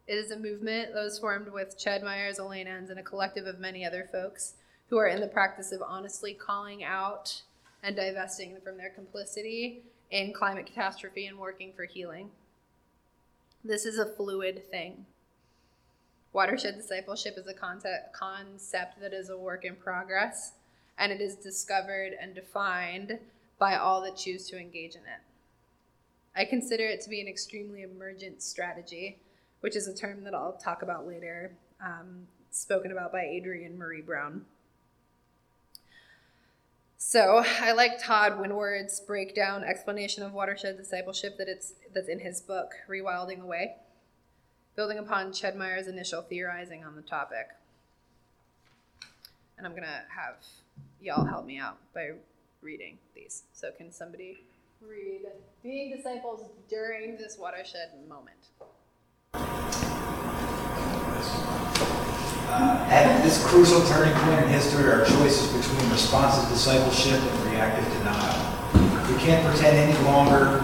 It 0.06 0.16
is 0.16 0.30
a 0.30 0.38
movement 0.38 0.92
that 0.92 1.02
was 1.02 1.18
formed 1.18 1.48
with 1.48 1.78
Ched 1.82 2.04
Myers, 2.04 2.38
Elaine 2.38 2.66
Enns, 2.66 2.90
and 2.90 3.00
a 3.00 3.02
collective 3.02 3.46
of 3.46 3.58
many 3.58 3.86
other 3.86 4.06
folks 4.12 4.52
who 4.90 4.98
are 4.98 5.08
in 5.08 5.22
the 5.22 5.26
practice 5.26 5.72
of 5.72 5.80
honestly 5.80 6.34
calling 6.34 6.84
out 6.84 7.42
and 7.82 7.96
divesting 7.96 8.58
from 8.62 8.76
their 8.76 8.90
complicity 8.90 9.82
in 10.10 10.34
climate 10.34 10.66
catastrophe 10.66 11.26
and 11.26 11.38
working 11.38 11.72
for 11.72 11.86
healing. 11.86 12.30
This 13.64 13.84
is 13.84 13.98
a 13.98 14.06
fluid 14.06 14.62
thing. 14.70 15.06
Watershed 16.32 16.76
discipleship 16.76 17.36
is 17.36 17.46
a 17.46 17.54
concept 17.54 19.00
that 19.00 19.12
is 19.12 19.30
a 19.30 19.38
work 19.38 19.64
in 19.64 19.74
progress, 19.74 20.52
and 20.98 21.10
it 21.10 21.20
is 21.20 21.34
discovered 21.34 22.12
and 22.20 22.34
defined 22.34 23.18
by 23.58 23.76
all 23.76 24.02
that 24.02 24.16
choose 24.16 24.48
to 24.50 24.58
engage 24.58 24.94
in 24.94 25.00
it. 25.00 25.20
I 26.36 26.44
consider 26.44 26.84
it 26.84 27.00
to 27.02 27.10
be 27.10 27.20
an 27.20 27.28
extremely 27.28 27.82
emergent 27.82 28.42
strategy, 28.42 29.18
which 29.60 29.74
is 29.74 29.88
a 29.88 29.94
term 29.94 30.24
that 30.24 30.34
I'll 30.34 30.52
talk 30.52 30.82
about 30.82 31.08
later, 31.08 31.52
um, 31.80 32.26
spoken 32.50 32.92
about 32.92 33.12
by 33.12 33.24
Adrienne 33.24 33.78
Maree 33.78 34.04
Brown. 34.04 34.44
So 36.98 37.44
I 37.60 37.72
like 37.72 38.02
Todd 38.02 38.40
Wynward's 38.40 39.00
breakdown 39.00 39.62
explanation 39.62 40.22
of 40.22 40.32
watershed 40.32 40.78
discipleship 40.78 41.36
that 41.36 41.48
it's 41.48 41.74
that's 41.94 42.08
in 42.08 42.20
his 42.20 42.40
book 42.40 42.72
Rewilding 42.88 43.40
the 43.40 43.46
Way, 43.46 43.76
building 44.74 44.98
upon 44.98 45.32
Ched 45.32 45.56
Myers' 45.56 45.88
initial 45.88 46.22
theorizing 46.22 46.84
on 46.84 46.96
the 46.96 47.02
topic. 47.02 47.48
And 49.58 49.66
I'm 49.66 49.74
gonna 49.74 50.04
have 50.08 50.36
y'all 51.00 51.26
help 51.26 51.44
me 51.44 51.58
out 51.58 51.76
by 51.94 52.12
reading 52.62 52.98
these. 53.14 53.42
So 53.52 53.70
can 53.72 53.92
somebody 53.92 54.38
read 54.80 55.22
being 55.62 55.94
disciples 55.94 56.48
during 56.68 57.16
this 57.16 57.36
watershed 57.38 57.90
moment? 58.08 58.36
Uh, 62.48 62.86
at 62.90 63.22
this 63.22 63.44
crucial 63.46 63.84
turning 63.86 64.14
point 64.20 64.44
in 64.44 64.48
history 64.48 64.84
are 64.84 65.04
choices 65.04 65.52
between 65.52 65.90
responsive 65.90 66.48
discipleship 66.48 67.20
and 67.20 67.50
reactive 67.50 67.84
denial. 67.98 69.12
We 69.12 69.18
can't 69.18 69.44
pretend 69.46 69.76
any 69.76 69.98
longer 70.04 70.62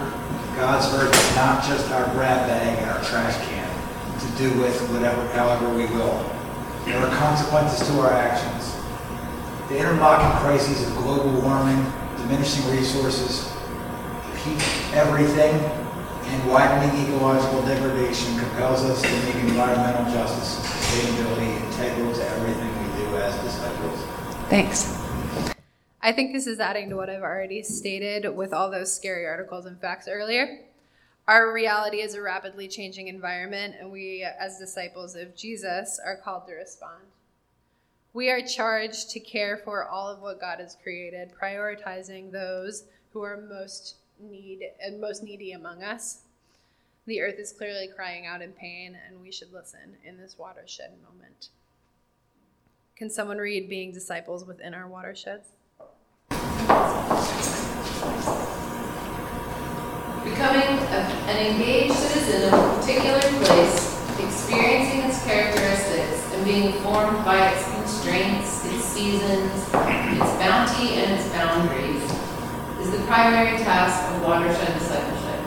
God's 0.55 0.91
word 0.93 1.13
is 1.13 1.35
not 1.35 1.63
just 1.63 1.91
our 1.91 2.05
grab 2.13 2.47
bag 2.47 2.77
and 2.77 2.89
our 2.91 3.03
trash 3.03 3.35
can 3.47 3.67
to 4.19 4.37
do 4.37 4.61
with 4.61 4.79
whatever, 4.91 5.27
however 5.29 5.67
we 5.75 5.85
will. 5.87 6.23
There 6.85 6.97
are 6.99 7.15
consequences 7.17 7.85
to 7.87 7.99
our 7.99 8.13
actions. 8.13 8.77
The 9.67 9.79
interlocking 9.79 10.39
crises 10.39 10.87
of 10.87 10.95
global 10.95 11.41
warming, 11.41 11.83
diminishing 12.17 12.69
resources, 12.71 13.51
heat 14.43 14.61
everything, 14.93 15.82
and 16.33 16.49
widening 16.49 17.05
ecological 17.05 17.61
degradation 17.61 18.37
compels 18.39 18.83
us 18.85 19.01
to 19.03 19.07
make 19.07 19.35
environmental 19.35 20.11
justice 20.11 20.57
and 20.57 20.65
sustainability 20.65 21.61
integral 21.61 22.11
to 22.11 22.27
everything 22.27 22.69
we 22.69 23.05
do 23.05 23.17
as 23.17 23.39
disciples. 23.43 23.99
Thanks. 24.49 24.97
I 26.01 26.11
think 26.11 26.33
this 26.33 26.47
is 26.47 26.59
adding 26.59 26.89
to 26.89 26.95
what 26.95 27.09
I've 27.09 27.21
already 27.21 27.61
stated 27.61 28.35
with 28.35 28.51
all 28.51 28.71
those 28.71 28.93
scary 28.93 29.27
articles 29.27 29.67
and 29.67 29.79
facts 29.79 30.07
earlier. 30.07 30.61
Our 31.27 31.53
reality 31.53 32.01
is 32.01 32.15
a 32.15 32.21
rapidly 32.21 32.67
changing 32.67 33.07
environment, 33.07 33.75
and 33.79 33.91
we, 33.91 34.23
as 34.23 34.57
disciples 34.57 35.15
of 35.15 35.35
Jesus, 35.35 35.99
are 36.03 36.17
called 36.17 36.47
to 36.47 36.53
respond. 36.53 37.03
We 38.11 38.31
are 38.31 38.41
charged 38.41 39.11
to 39.11 39.19
care 39.19 39.55
for 39.55 39.87
all 39.87 40.09
of 40.09 40.21
what 40.21 40.41
God 40.41 40.59
has 40.59 40.75
created, 40.81 41.31
prioritizing 41.39 42.31
those 42.31 42.85
who 43.11 43.21
are 43.21 43.37
most 43.37 43.97
need 44.19 44.71
and 44.81 44.99
most 44.99 45.23
needy 45.23 45.51
among 45.51 45.83
us. 45.83 46.21
The 47.05 47.21
earth 47.21 47.35
is 47.37 47.51
clearly 47.51 47.89
crying 47.93 48.25
out 48.25 48.41
in 48.41 48.53
pain, 48.53 48.97
and 49.07 49.21
we 49.21 49.31
should 49.31 49.51
listen 49.51 49.97
in 50.05 50.17
this 50.17 50.37
watershed 50.37 50.91
moment. 51.03 51.49
Can 52.95 53.09
someone 53.09 53.39
read 53.39 53.67
Being 53.67 53.91
Disciples 53.91 54.45
Within 54.45 54.73
Our 54.73 54.87
Watersheds? 54.87 55.49
Becoming 60.23 60.79
an 61.27 61.37
engaged 61.45 61.93
citizen 61.93 62.53
of 62.53 62.53
a 62.53 62.79
particular 62.79 63.19
place, 63.43 63.99
experiencing 64.19 65.01
its 65.01 65.21
characteristics, 65.25 66.33
and 66.33 66.45
being 66.45 66.71
formed 66.81 67.25
by 67.25 67.51
its 67.51 67.65
constraints, 67.73 68.65
its 68.65 68.85
seasons, 68.85 69.51
its 69.51 70.31
bounty, 70.39 70.93
and 70.95 71.19
its 71.19 71.27
boundaries 71.33 72.12
the 72.93 73.03
primary 73.05 73.57
task 73.57 74.13
of 74.13 74.21
watershed 74.21 74.77
discipleship. 74.77 75.41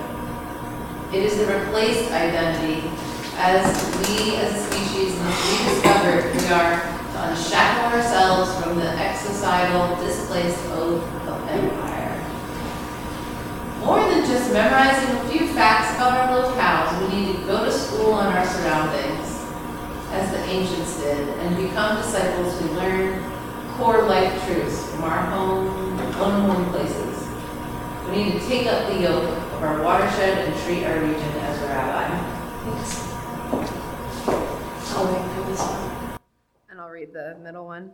It 1.13 1.23
is 1.23 1.39
the 1.39 1.47
replaced 1.47 2.11
identity 2.11 2.91
as 3.37 3.63
we 4.03 4.35
as 4.37 4.53
a 4.53 4.59
species 4.67 5.17
must 5.21 5.39
rediscover 5.47 6.33
we 6.35 6.47
are 6.51 6.83
to 6.83 7.19
unshackle 7.31 7.97
ourselves 7.97 8.51
from 8.61 8.79
the 8.79 8.91
exocidal, 8.99 9.97
displaced 10.05 10.59
oath 10.73 11.05
of 11.29 11.49
empire. 11.49 12.19
More 13.79 14.01
than 14.11 14.27
just 14.27 14.53
memorizing 14.53 15.17
a 15.17 15.29
few 15.29 15.47
facts 15.55 15.95
about 15.95 16.19
our 16.19 16.43
locales. 16.43 17.09
We 17.09 17.17
need 17.17 17.37
to 17.37 17.47
go 17.47 17.65
to 17.65 17.71
school 17.71 18.15
on 18.15 18.35
our 18.35 18.45
surroundings, 18.45 19.47
as 20.11 20.31
the 20.33 20.43
ancients 20.51 21.01
did, 21.01 21.29
and 21.39 21.57
become 21.57 21.99
disciples 21.99 22.59
who 22.59 22.71
learn 22.71 23.23
core 23.77 24.03
life 24.03 24.45
truths 24.47 24.91
from 24.91 25.05
our 25.05 25.23
home, 25.27 25.99
home 26.15 26.73
places. 26.73 26.96
We 28.11 28.25
need 28.25 28.41
to 28.41 28.47
take 28.47 28.67
up 28.67 28.87
the 28.93 29.01
yoke 29.01 29.29
of 29.29 29.63
our 29.63 29.83
watershed 29.83 30.47
and 30.47 30.63
treat 30.63 30.85
our 30.85 31.01
region 31.01 31.33
as 31.41 31.63
a 31.63 31.67
rabbi. 31.67 32.37
I'll 34.95 35.13
wait 35.13 35.47
this 35.47 35.61
one. 35.61 36.19
And 36.71 36.81
I'll 36.81 36.91
read 36.91 37.13
the 37.13 37.37
middle 37.43 37.67
one. 37.67 37.93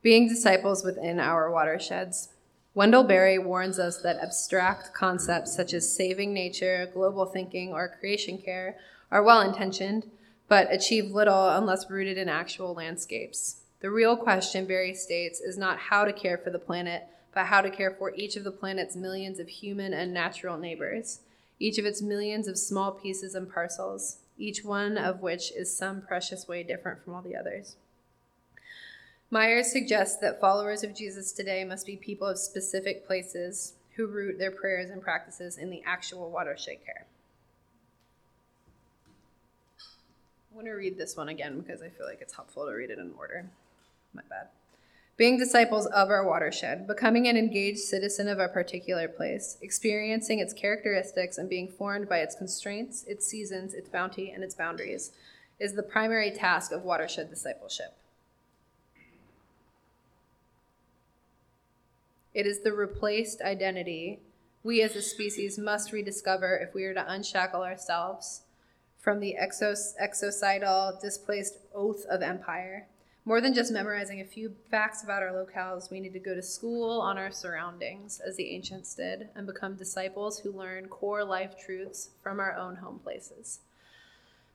Being 0.00 0.28
disciples 0.28 0.84
within 0.84 1.18
our 1.18 1.50
watersheds. 1.50 2.28
Wendell 2.74 3.02
Berry 3.02 3.38
warns 3.38 3.80
us 3.80 4.00
that 4.02 4.22
abstract 4.22 4.94
concepts 4.94 5.56
such 5.56 5.74
as 5.74 5.92
saving 5.94 6.32
nature, 6.32 6.88
global 6.94 7.26
thinking, 7.26 7.72
or 7.72 7.96
creation 7.98 8.38
care 8.38 8.76
are 9.10 9.24
well 9.24 9.40
intentioned, 9.40 10.08
but 10.46 10.72
achieve 10.72 11.10
little 11.10 11.48
unless 11.48 11.90
rooted 11.90 12.16
in 12.16 12.28
actual 12.28 12.74
landscapes. 12.74 13.62
The 13.80 13.90
real 13.90 14.16
question, 14.16 14.66
Berry 14.66 14.94
states, 14.94 15.40
is 15.40 15.58
not 15.58 15.78
how 15.78 16.04
to 16.04 16.12
care 16.12 16.38
for 16.38 16.50
the 16.50 16.58
planet, 16.58 17.08
but 17.34 17.46
how 17.46 17.60
to 17.60 17.70
care 17.70 17.90
for 17.90 18.14
each 18.14 18.36
of 18.36 18.44
the 18.44 18.50
planet's 18.50 18.96
millions 18.96 19.38
of 19.38 19.48
human 19.48 19.92
and 19.92 20.12
natural 20.12 20.58
neighbors, 20.58 21.20
each 21.58 21.78
of 21.78 21.84
its 21.84 22.02
millions 22.02 22.48
of 22.48 22.58
small 22.58 22.92
pieces 22.92 23.34
and 23.34 23.52
parcels, 23.52 24.18
each 24.38 24.64
one 24.64 24.96
of 24.96 25.20
which 25.20 25.52
is 25.52 25.76
some 25.76 26.00
precious 26.00 26.46
way 26.46 26.62
different 26.62 27.02
from 27.02 27.14
all 27.14 27.22
the 27.22 27.36
others. 27.36 27.76
Myers 29.30 29.70
suggests 29.70 30.16
that 30.18 30.40
followers 30.40 30.82
of 30.82 30.96
Jesus 30.96 31.32
today 31.32 31.62
must 31.62 31.84
be 31.84 31.96
people 31.96 32.26
of 32.26 32.38
specific 32.38 33.06
places 33.06 33.74
who 33.96 34.06
root 34.06 34.38
their 34.38 34.50
prayers 34.50 34.90
and 34.90 35.02
practices 35.02 35.58
in 35.58 35.70
the 35.70 35.82
actual 35.84 36.30
watershed 36.30 36.78
care. 36.86 37.06
I 40.50 40.54
want 40.54 40.66
to 40.66 40.72
read 40.72 40.96
this 40.96 41.16
one 41.16 41.28
again 41.28 41.60
because 41.60 41.82
I 41.82 41.88
feel 41.88 42.06
like 42.06 42.22
it's 42.22 42.34
helpful 42.34 42.64
to 42.66 42.72
read 42.72 42.90
it 42.90 42.98
in 42.98 43.12
order. 43.18 43.50
My 44.14 44.22
bad. 44.30 44.48
Being 45.18 45.36
disciples 45.36 45.86
of 45.86 46.10
our 46.10 46.24
watershed, 46.24 46.86
becoming 46.86 47.26
an 47.26 47.36
engaged 47.36 47.80
citizen 47.80 48.28
of 48.28 48.38
our 48.38 48.48
particular 48.48 49.08
place, 49.08 49.58
experiencing 49.60 50.38
its 50.38 50.54
characteristics 50.54 51.38
and 51.38 51.48
being 51.48 51.66
formed 51.66 52.08
by 52.08 52.18
its 52.18 52.36
constraints, 52.36 53.02
its 53.02 53.26
seasons, 53.26 53.74
its 53.74 53.88
bounty, 53.88 54.30
and 54.30 54.44
its 54.44 54.54
boundaries, 54.54 55.10
is 55.58 55.74
the 55.74 55.82
primary 55.82 56.30
task 56.30 56.70
of 56.70 56.84
watershed 56.84 57.30
discipleship. 57.30 57.96
It 62.32 62.46
is 62.46 62.60
the 62.60 62.72
replaced 62.72 63.42
identity 63.42 64.20
we 64.62 64.82
as 64.82 64.94
a 64.94 65.02
species 65.02 65.58
must 65.58 65.90
rediscover 65.90 66.56
if 66.56 66.74
we 66.74 66.84
are 66.84 66.94
to 66.94 67.12
unshackle 67.12 67.62
ourselves 67.62 68.42
from 69.00 69.18
the 69.18 69.34
exos- 69.40 69.94
exocidal, 70.00 71.00
displaced 71.00 71.58
oath 71.74 72.04
of 72.08 72.22
empire. 72.22 72.86
More 73.28 73.42
than 73.42 73.52
just 73.52 73.70
memorizing 73.70 74.22
a 74.22 74.24
few 74.24 74.54
facts 74.70 75.04
about 75.04 75.22
our 75.22 75.32
locales, 75.32 75.90
we 75.90 76.00
need 76.00 76.14
to 76.14 76.18
go 76.18 76.34
to 76.34 76.40
school 76.40 76.98
on 76.98 77.18
our 77.18 77.30
surroundings, 77.30 78.22
as 78.26 78.36
the 78.36 78.54
ancients 78.54 78.94
did, 78.94 79.28
and 79.34 79.46
become 79.46 79.74
disciples 79.74 80.38
who 80.38 80.50
learn 80.50 80.88
core 80.88 81.22
life 81.24 81.54
truths 81.62 82.08
from 82.22 82.40
our 82.40 82.54
own 82.54 82.76
home 82.76 82.98
places. 83.00 83.58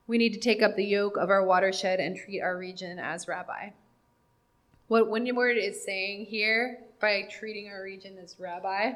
We 0.08 0.18
need 0.18 0.32
to 0.32 0.40
take 0.40 0.60
up 0.60 0.74
the 0.74 0.84
yoke 0.84 1.16
of 1.16 1.30
our 1.30 1.46
watershed 1.46 2.00
and 2.00 2.16
treat 2.16 2.40
our 2.40 2.58
region 2.58 2.98
as 2.98 3.28
rabbi. 3.28 3.68
What 4.88 5.08
Wynward 5.08 5.56
is 5.56 5.84
saying 5.84 6.24
here 6.24 6.80
by 7.00 7.28
treating 7.30 7.68
our 7.68 7.80
region 7.80 8.18
as 8.18 8.40
rabbi 8.40 8.94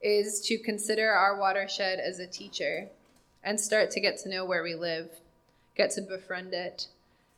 is 0.00 0.40
to 0.46 0.56
consider 0.56 1.10
our 1.10 1.38
watershed 1.38 1.98
as 1.98 2.20
a 2.20 2.26
teacher 2.26 2.88
and 3.44 3.60
start 3.60 3.90
to 3.90 4.00
get 4.00 4.16
to 4.20 4.30
know 4.30 4.46
where 4.46 4.62
we 4.62 4.74
live, 4.74 5.10
get 5.76 5.90
to 5.90 6.00
befriend 6.00 6.54
it, 6.54 6.86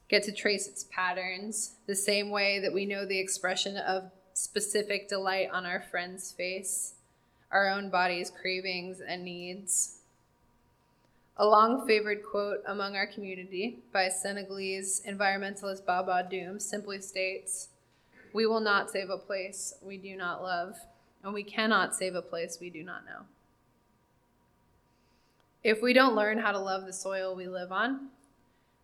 get 0.09 0.23
to 0.25 0.33
trace 0.33 0.67
its 0.67 0.85
patterns, 0.85 1.73
the 1.87 1.95
same 1.95 2.31
way 2.31 2.61
that 2.61 2.73
we 2.73 2.87
know 2.87 3.07
the 3.07 3.19
expression 3.19 3.77
of 3.77 4.11
specific 4.35 5.09
delight 5.09 5.49
on 5.53 5.65
our 5.65 5.81
friend's 5.81 6.33
face, 6.33 6.95
our 7.51 7.69
own 7.69 7.89
body's 7.89 8.31
cravings 8.31 9.01
and 9.01 9.25
needs. 9.25 9.99
A 11.37 11.47
long 11.47 11.87
favored 11.87 12.23
quote 12.23 12.63
among 12.67 12.97
our 12.97 13.07
community 13.07 13.79
by 13.93 14.09
Senegalese 14.09 15.03
environmentalist 15.09 15.85
Baba 15.85 16.29
Dioum 16.31 16.61
simply 16.61 17.01
states 17.01 17.69
We 18.33 18.47
will 18.47 18.61
not 18.61 18.91
save 18.91 19.11
a 19.11 19.19
place 19.19 19.75
we 19.83 19.97
do 19.97 20.17
not 20.17 20.43
love, 20.43 20.77
and 21.23 21.33
we 21.33 21.43
cannot 21.43 21.95
save 21.95 22.15
a 22.15 22.23
place 22.23 22.59
we 22.61 22.71
do 22.71 22.83
not 22.85 23.05
know. 23.05 23.23
If 25.65 25.81
we 25.81 25.93
don't 25.93 26.15
learn 26.15 26.39
how 26.39 26.53
to 26.53 26.59
love 26.59 26.85
the 26.85 26.93
soil 26.93 27.35
we 27.35 27.49
live 27.49 27.73
on, 27.73 28.09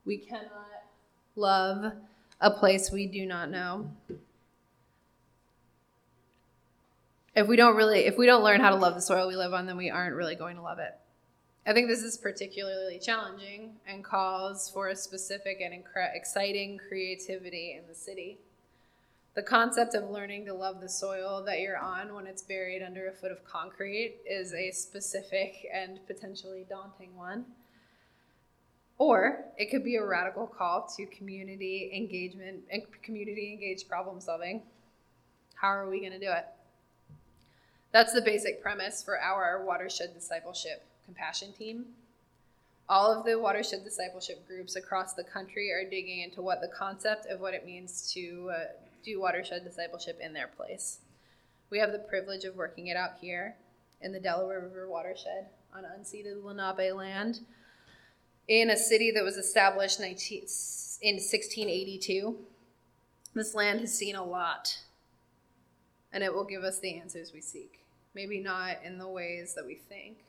we 0.05 0.17
cannot 0.17 0.80
love 1.41 1.93
a 2.41 2.51
place 2.51 2.91
we 2.91 3.07
do 3.07 3.27
not 3.27 3.51
know. 3.51 3.91
If 7.35 7.49
we 7.49 7.57
don't 7.57 7.77
really 7.77 8.01
if 8.01 8.19
we 8.19 8.27
don't 8.27 8.45
learn 8.45 8.61
how 8.61 8.71
to 8.71 8.77
love 8.77 8.95
the 8.95 9.01
soil 9.01 9.29
we 9.29 9.37
live 9.37 9.55
on, 9.55 9.67
then 9.67 9.77
we 9.77 9.91
aren't 9.91 10.17
really 10.17 10.35
going 10.35 10.57
to 10.57 10.63
love 10.63 10.79
it. 10.79 10.93
I 11.67 11.73
think 11.73 11.89
this 11.89 12.03
is 12.03 12.17
particularly 12.17 12.99
challenging 12.99 13.77
and 13.87 14.03
calls 14.03 14.71
for 14.71 14.89
a 14.89 14.97
specific 14.97 15.61
and 15.61 15.75
incre- 15.75 16.15
exciting 16.15 16.79
creativity 16.89 17.77
in 17.79 17.87
the 17.87 17.95
city. 17.95 18.39
The 19.35 19.43
concept 19.43 19.95
of 19.95 20.11
learning 20.11 20.47
to 20.47 20.55
love 20.55 20.81
the 20.81 20.89
soil 20.89 21.45
that 21.47 21.61
you're 21.61 21.79
on 21.79 22.15
when 22.15 22.27
it's 22.27 22.43
buried 22.43 22.83
under 22.83 23.09
a 23.09 23.13
foot 23.13 23.31
of 23.31 23.45
concrete 23.45 24.17
is 24.29 24.53
a 24.53 24.73
specific 24.73 25.67
and 25.73 26.01
potentially 26.07 26.67
daunting 26.69 27.15
one. 27.15 27.45
Or 29.01 29.47
it 29.57 29.71
could 29.71 29.83
be 29.83 29.97
a 29.97 30.05
radical 30.05 30.47
call 30.47 30.87
to 30.99 31.07
community 31.07 31.91
engagement 31.95 32.65
and 32.71 32.83
community 33.03 33.51
engaged 33.51 33.89
problem 33.89 34.21
solving. 34.21 34.61
How 35.55 35.69
are 35.69 35.89
we 35.89 36.01
going 36.01 36.13
to 36.13 36.19
do 36.19 36.31
it? 36.31 36.45
That's 37.93 38.13
the 38.13 38.21
basic 38.21 38.63
premise 38.63 39.03
for 39.03 39.19
our 39.19 39.65
watershed 39.65 40.13
discipleship 40.13 40.85
compassion 41.07 41.55
team. 41.55 41.87
All 42.91 43.11
of 43.11 43.25
the 43.25 43.39
watershed 43.39 43.85
discipleship 43.85 44.47
groups 44.47 44.77
across 44.77 45.15
the 45.15 45.25
country 45.25 45.73
are 45.73 45.89
digging 45.89 46.21
into 46.21 46.43
what 46.43 46.61
the 46.61 46.69
concept 46.69 47.25
of 47.25 47.41
what 47.41 47.55
it 47.55 47.65
means 47.65 48.13
to 48.13 48.51
uh, 48.55 48.65
do 49.03 49.19
watershed 49.19 49.65
discipleship 49.65 50.21
in 50.23 50.35
their 50.35 50.49
place. 50.49 50.99
We 51.71 51.79
have 51.79 51.93
the 51.93 52.01
privilege 52.01 52.45
of 52.45 52.55
working 52.55 52.89
it 52.89 52.99
out 52.99 53.13
here 53.19 53.57
in 54.03 54.13
the 54.13 54.21
Delaware 54.21 54.61
River 54.61 54.91
watershed 54.91 55.47
on 55.75 55.85
unceded 55.85 56.45
Lenape 56.45 56.95
land 56.95 57.41
in 58.51 58.69
a 58.69 58.77
city 58.77 59.13
that 59.13 59.23
was 59.23 59.37
established 59.37 60.01
19, 60.01 60.41
in 61.03 61.15
1682. 61.15 62.37
This 63.33 63.55
land 63.55 63.79
has 63.79 63.97
seen 63.97 64.17
a 64.17 64.25
lot, 64.25 64.77
and 66.13 66.25
it 66.25 66.35
will 66.35 66.45
give 66.45 66.65
us 66.65 66.81
the 66.81 66.97
answers 66.97 67.33
we 67.33 67.41
seek. 67.41 67.79
Maybe 68.13 68.41
not 68.41 68.79
in 68.85 68.99
the 68.99 69.07
ways 69.07 69.55
that 69.55 69.65
we 69.65 69.77
think, 69.77 70.25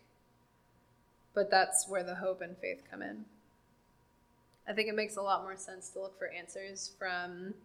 but 1.34 1.50
that's 1.50 1.90
where 1.90 2.04
the 2.04 2.14
hope 2.14 2.42
and 2.42 2.56
faith 2.58 2.84
come 2.92 3.02
in. 3.02 3.26
I 4.68 4.74
think 4.74 4.88
it 4.88 4.96
makes 4.96 5.18
a 5.18 5.22
lot 5.24 5.42
more 5.42 5.58
sense 5.58 5.90
to 5.90 6.02
look 6.02 6.20
for 6.20 6.28
answers 6.28 6.92
from 7.00 7.56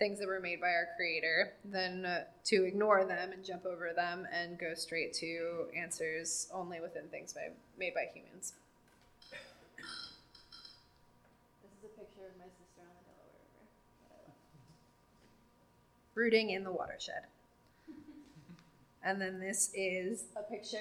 things 0.00 0.18
that 0.18 0.26
were 0.26 0.40
made 0.40 0.60
by 0.60 0.70
our 0.70 0.88
creator 0.96 1.52
than 1.64 2.04
uh, 2.04 2.24
to 2.46 2.64
ignore 2.64 3.04
them 3.04 3.30
and 3.30 3.44
jump 3.44 3.64
over 3.64 3.92
them 3.94 4.26
and 4.32 4.58
go 4.58 4.74
straight 4.74 5.12
to 5.14 5.66
answers 5.76 6.48
only 6.52 6.80
within 6.80 7.06
things 7.06 7.32
by, 7.32 7.50
made 7.78 7.94
by 7.94 8.06
humans. 8.12 8.54
This 11.62 11.70
is 11.78 11.84
a 11.84 11.98
picture 11.98 12.26
of 12.26 12.36
my 12.38 12.50
sister 12.50 12.82
on 12.82 12.94
the 12.94 13.06
Delaware 13.06 13.42
River 13.48 13.66
Rooting 16.14 16.50
in 16.50 16.64
the 16.64 16.72
watershed. 16.72 17.22
and 19.02 19.20
then 19.20 19.40
this 19.40 19.70
is 19.74 20.24
a 20.36 20.42
picture 20.42 20.78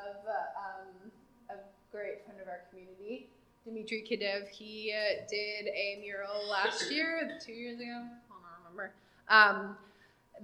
of 0.00 0.16
um, 0.26 1.10
a 1.50 1.54
great 1.90 2.24
friend 2.24 2.40
of 2.40 2.48
our 2.48 2.60
community, 2.70 3.28
Dmitry 3.64 4.04
Kidev. 4.08 4.48
He 4.48 4.92
uh, 4.92 5.26
did 5.28 5.68
a 5.68 5.98
mural 6.00 6.48
last 6.48 6.90
year, 6.90 7.38
two 7.44 7.52
years 7.52 7.78
ago, 7.80 7.86
I 7.90 8.30
don't 8.30 8.64
remember. 8.64 8.92
Um, 9.28 9.76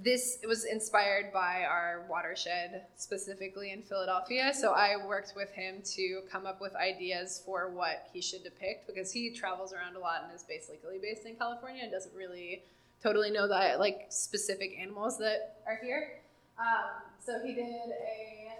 this 0.00 0.38
was 0.46 0.64
inspired 0.64 1.32
by 1.32 1.64
our 1.64 2.04
watershed, 2.08 2.82
specifically 2.96 3.72
in 3.72 3.82
Philadelphia. 3.82 4.52
So 4.54 4.72
I 4.72 4.94
worked 5.06 5.32
with 5.34 5.50
him 5.50 5.82
to 5.96 6.20
come 6.30 6.46
up 6.46 6.60
with 6.60 6.74
ideas 6.76 7.42
for 7.44 7.70
what 7.70 8.08
he 8.12 8.20
should 8.20 8.44
depict 8.44 8.86
because 8.86 9.10
he 9.10 9.30
travels 9.30 9.72
around 9.72 9.96
a 9.96 9.98
lot 9.98 10.22
and 10.24 10.34
is 10.34 10.44
basically 10.44 10.98
based 10.98 11.26
in 11.26 11.34
California 11.34 11.82
and 11.82 11.90
doesn't 11.90 12.14
really 12.14 12.62
totally 13.02 13.30
know 13.30 13.46
that 13.48 13.78
like 13.78 14.06
specific 14.10 14.74
animals 14.80 15.18
that 15.18 15.62
are 15.66 15.78
here. 15.82 16.20
Um, 16.58 17.06
so 17.22 17.38
he 17.44 17.54
did 17.54 17.94
a 17.94 18.58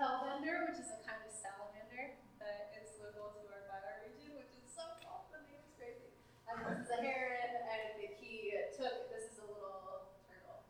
hellbender, 0.00 0.68
which 0.68 0.80
is 0.80 0.88
a 0.88 1.00
kind 1.04 1.20
of 1.20 1.32
salamander 1.32 2.16
that 2.40 2.72
is 2.80 2.96
local 2.96 3.36
to 3.36 3.44
our 3.52 3.64
bioregion, 3.68 4.32
which 4.40 4.56
is 4.56 4.64
so 4.72 4.84
cool. 5.04 5.28
The 5.28 5.44
name 5.44 5.60
is 5.60 5.68
crazy. 5.76 6.08
And 6.48 6.64
this 6.64 6.88
is 6.88 6.90
a 6.92 7.00
heron 7.04 7.52
and 7.68 8.00
he 8.16 8.56
took 8.72 9.12
this 9.12 9.28
is 9.32 9.36
a 9.44 9.48
little 9.48 10.08
turtle. 10.24 10.64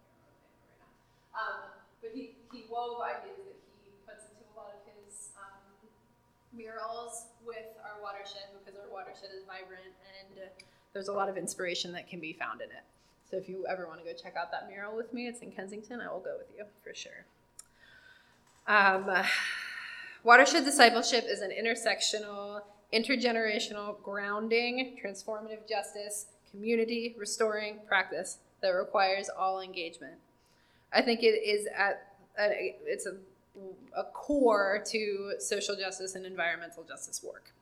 Um, 1.30 1.78
but 2.02 2.10
he, 2.10 2.42
he 2.50 2.66
wove 2.66 2.98
ideas 3.06 3.46
that 3.46 3.58
he 3.82 3.94
puts 4.02 4.26
into 4.26 4.42
a 4.50 4.54
lot 4.58 4.74
of 4.74 4.82
his 4.82 5.30
um, 5.38 5.62
murals 6.50 7.30
with 7.46 7.70
our 7.86 8.02
watershed 8.02 8.50
because 8.58 8.74
our 8.74 8.90
watershed 8.90 9.30
is 9.30 9.46
vibrant 9.46 9.94
and 10.18 10.50
there's 10.96 11.08
a 11.08 11.12
lot 11.12 11.28
of 11.28 11.36
inspiration 11.36 11.92
that 11.92 12.08
can 12.08 12.18
be 12.18 12.32
found 12.32 12.62
in 12.62 12.70
it. 12.70 12.82
So 13.28 13.36
if 13.36 13.48
you 13.48 13.66
ever 13.68 13.86
want 13.88 13.98
to 14.00 14.04
go 14.04 14.12
check 14.12 14.34
out 14.36 14.52
that 14.52 14.68
mural 14.68 14.94
with 14.96 15.12
me, 15.12 15.26
it's 15.26 15.40
in 15.40 15.50
Kensington. 15.50 16.00
I 16.00 16.12
will 16.12 16.20
go 16.20 16.36
with 16.38 16.46
you 16.56 16.64
for 16.84 16.94
sure. 16.94 17.26
Um, 18.68 19.10
watershed 20.22 20.64
discipleship 20.64 21.24
is 21.26 21.40
an 21.40 21.50
intersectional, 21.50 22.60
intergenerational, 22.92 24.00
grounding, 24.02 24.96
transformative 25.04 25.68
justice, 25.68 26.26
community 26.50 27.16
restoring 27.18 27.78
practice 27.88 28.38
that 28.62 28.70
requires 28.70 29.28
all 29.28 29.60
engagement. 29.60 30.14
I 30.92 31.02
think 31.02 31.22
it 31.22 31.42
is 31.44 31.66
at, 31.76 32.14
at 32.38 32.52
it's 32.52 33.06
a, 33.06 33.16
a 33.96 34.04
core 34.04 34.82
to 34.86 35.34
social 35.40 35.74
justice 35.74 36.14
and 36.14 36.24
environmental 36.24 36.84
justice 36.84 37.22
work. 37.22 37.52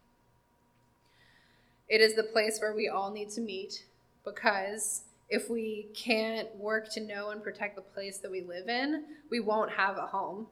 It 1.89 2.01
is 2.01 2.15
the 2.15 2.23
place 2.23 2.59
where 2.61 2.75
we 2.75 2.89
all 2.89 3.11
need 3.11 3.31
to 3.31 3.41
meet 3.41 3.85
because 4.25 5.03
if 5.29 5.49
we 5.49 5.89
can't 5.95 6.55
work 6.57 6.91
to 6.93 7.01
know 7.01 7.31
and 7.31 7.43
protect 7.43 7.77
the 7.77 7.83
place 7.83 8.19
that 8.19 8.31
we 8.31 8.43
live 8.43 8.69
in, 8.69 9.05
we 9.31 9.41
won't 9.41 9.71
have 9.71 9.97
a 9.97 10.07
home 10.07 10.47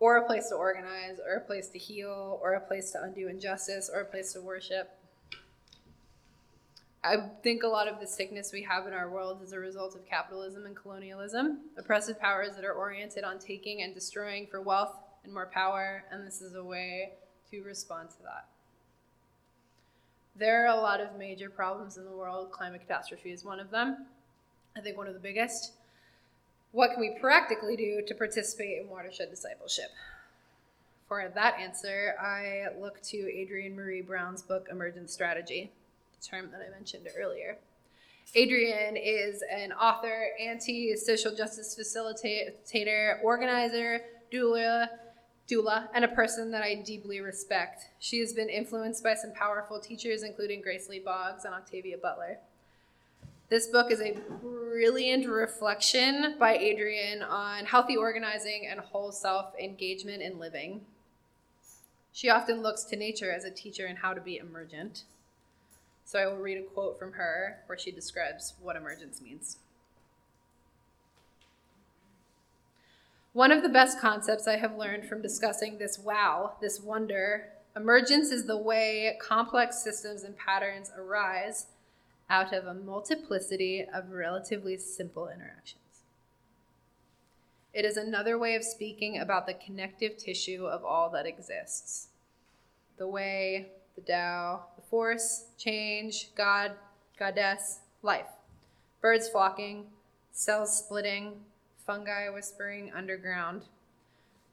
or 0.00 0.16
a 0.16 0.26
place 0.26 0.48
to 0.48 0.54
organize 0.54 1.18
or 1.24 1.34
a 1.34 1.40
place 1.40 1.68
to 1.68 1.78
heal 1.78 2.38
or 2.42 2.54
a 2.54 2.60
place 2.60 2.90
to 2.92 3.02
undo 3.02 3.28
injustice 3.28 3.90
or 3.92 4.00
a 4.00 4.04
place 4.04 4.32
to 4.32 4.40
worship. 4.40 4.90
I 7.02 7.16
think 7.42 7.62
a 7.62 7.68
lot 7.68 7.86
of 7.86 8.00
the 8.00 8.06
sickness 8.06 8.52
we 8.52 8.62
have 8.64 8.86
in 8.86 8.92
our 8.92 9.08
world 9.08 9.40
is 9.42 9.52
a 9.52 9.58
result 9.58 9.94
of 9.94 10.04
capitalism 10.04 10.66
and 10.66 10.74
colonialism, 10.74 11.60
oppressive 11.78 12.20
powers 12.20 12.56
that 12.56 12.64
are 12.64 12.72
oriented 12.72 13.22
on 13.24 13.38
taking 13.38 13.82
and 13.82 13.94
destroying 13.94 14.48
for 14.50 14.60
wealth 14.60 14.96
and 15.24 15.32
more 15.32 15.46
power, 15.46 16.04
and 16.10 16.26
this 16.26 16.42
is 16.42 16.54
a 16.54 16.62
way 16.62 17.12
to 17.50 17.62
respond 17.62 18.10
to 18.10 18.22
that. 18.24 18.48
There 20.38 20.64
are 20.64 20.78
a 20.78 20.80
lot 20.80 21.00
of 21.00 21.18
major 21.18 21.50
problems 21.50 21.96
in 21.96 22.04
the 22.04 22.12
world. 22.12 22.52
Climate 22.52 22.82
catastrophe 22.82 23.32
is 23.32 23.44
one 23.44 23.58
of 23.58 23.70
them. 23.70 24.06
I 24.76 24.80
think 24.80 24.96
one 24.96 25.08
of 25.08 25.14
the 25.14 25.20
biggest. 25.20 25.72
What 26.70 26.92
can 26.92 27.00
we 27.00 27.16
practically 27.20 27.74
do 27.74 28.02
to 28.06 28.14
participate 28.14 28.80
in 28.80 28.88
watershed 28.88 29.30
discipleship? 29.30 29.90
For 31.08 31.28
that 31.34 31.58
answer, 31.58 32.14
I 32.20 32.66
look 32.78 33.02
to 33.04 33.16
Adrienne 33.16 33.74
Maree 33.74 34.06
Brown's 34.06 34.42
book, 34.42 34.68
Emergent 34.70 35.10
Strategy, 35.10 35.72
the 36.20 36.24
term 36.24 36.50
that 36.52 36.60
I 36.64 36.70
mentioned 36.70 37.08
earlier. 37.18 37.56
Adrienne 38.36 38.96
is 38.96 39.42
an 39.50 39.72
author, 39.72 40.28
anti 40.38 40.94
social 40.94 41.34
justice 41.34 41.76
facilitator, 41.76 43.20
organizer, 43.24 44.02
doula, 44.30 44.88
doula, 45.48 45.88
and 45.94 46.04
a 46.04 46.08
person 46.08 46.50
that 46.50 46.62
I 46.62 46.74
deeply 46.74 47.20
respect. 47.20 47.86
She 47.98 48.20
has 48.20 48.32
been 48.32 48.48
influenced 48.48 49.02
by 49.02 49.14
some 49.14 49.32
powerful 49.32 49.80
teachers, 49.80 50.22
including 50.22 50.60
Grace 50.60 50.88
Lee 50.88 51.00
Boggs 51.00 51.44
and 51.44 51.54
Octavia 51.54 51.96
Butler. 51.96 52.38
This 53.48 53.66
book 53.66 53.90
is 53.90 54.02
a 54.02 54.18
brilliant 54.42 55.26
reflection 55.26 56.36
by 56.38 56.58
Adrienne 56.58 57.22
on 57.22 57.64
healthy 57.64 57.96
organizing 57.96 58.66
and 58.70 58.78
whole 58.78 59.10
self 59.10 59.54
engagement 59.58 60.20
in 60.20 60.38
living. 60.38 60.82
She 62.12 62.28
often 62.28 62.62
looks 62.62 62.84
to 62.84 62.96
nature 62.96 63.32
as 63.32 63.44
a 63.44 63.50
teacher 63.50 63.86
in 63.86 63.96
how 63.96 64.12
to 64.12 64.20
be 64.20 64.36
emergent. 64.36 65.04
So 66.04 66.18
I 66.18 66.26
will 66.26 66.36
read 66.36 66.58
a 66.58 66.62
quote 66.62 66.98
from 66.98 67.12
her 67.12 67.60
where 67.66 67.78
she 67.78 67.90
describes 67.90 68.54
what 68.60 68.76
emergence 68.76 69.22
means. 69.22 69.58
One 73.32 73.52
of 73.52 73.62
the 73.62 73.68
best 73.68 74.00
concepts 74.00 74.48
I 74.48 74.56
have 74.56 74.76
learned 74.76 75.06
from 75.06 75.22
discussing 75.22 75.78
this 75.78 75.98
wow, 75.98 76.56
this 76.60 76.80
wonder, 76.80 77.50
emergence 77.76 78.30
is 78.30 78.46
the 78.46 78.56
way 78.56 79.16
complex 79.20 79.82
systems 79.82 80.22
and 80.22 80.36
patterns 80.36 80.90
arise 80.96 81.66
out 82.30 82.52
of 82.52 82.66
a 82.66 82.74
multiplicity 82.74 83.86
of 83.92 84.10
relatively 84.10 84.76
simple 84.78 85.28
interactions. 85.28 85.82
It 87.74 87.84
is 87.84 87.96
another 87.96 88.38
way 88.38 88.54
of 88.54 88.64
speaking 88.64 89.18
about 89.18 89.46
the 89.46 89.54
connective 89.54 90.16
tissue 90.16 90.66
of 90.66 90.84
all 90.84 91.10
that 91.10 91.26
exists. 91.26 92.08
The 92.96 93.06
way, 93.06 93.68
the 93.94 94.00
Tao, 94.00 94.64
the 94.76 94.82
force, 94.82 95.44
change, 95.58 96.30
God, 96.34 96.72
goddess, 97.18 97.80
life. 98.02 98.26
Birds 99.00 99.28
flocking, 99.28 99.86
cells 100.32 100.76
splitting, 100.76 101.44
fungi 101.88 102.28
whispering 102.28 102.92
underground. 102.94 103.62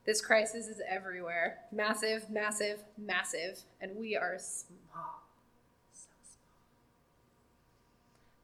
This 0.05 0.21
crisis 0.21 0.67
is 0.67 0.81
everywhere 0.89 1.57
massive, 1.69 2.29
massive, 2.29 2.79
massive, 2.97 3.59
and 3.81 3.97
we 3.97 4.15
are 4.15 4.37
small. 4.39 5.21
So 5.91 6.07
small. 6.23 6.39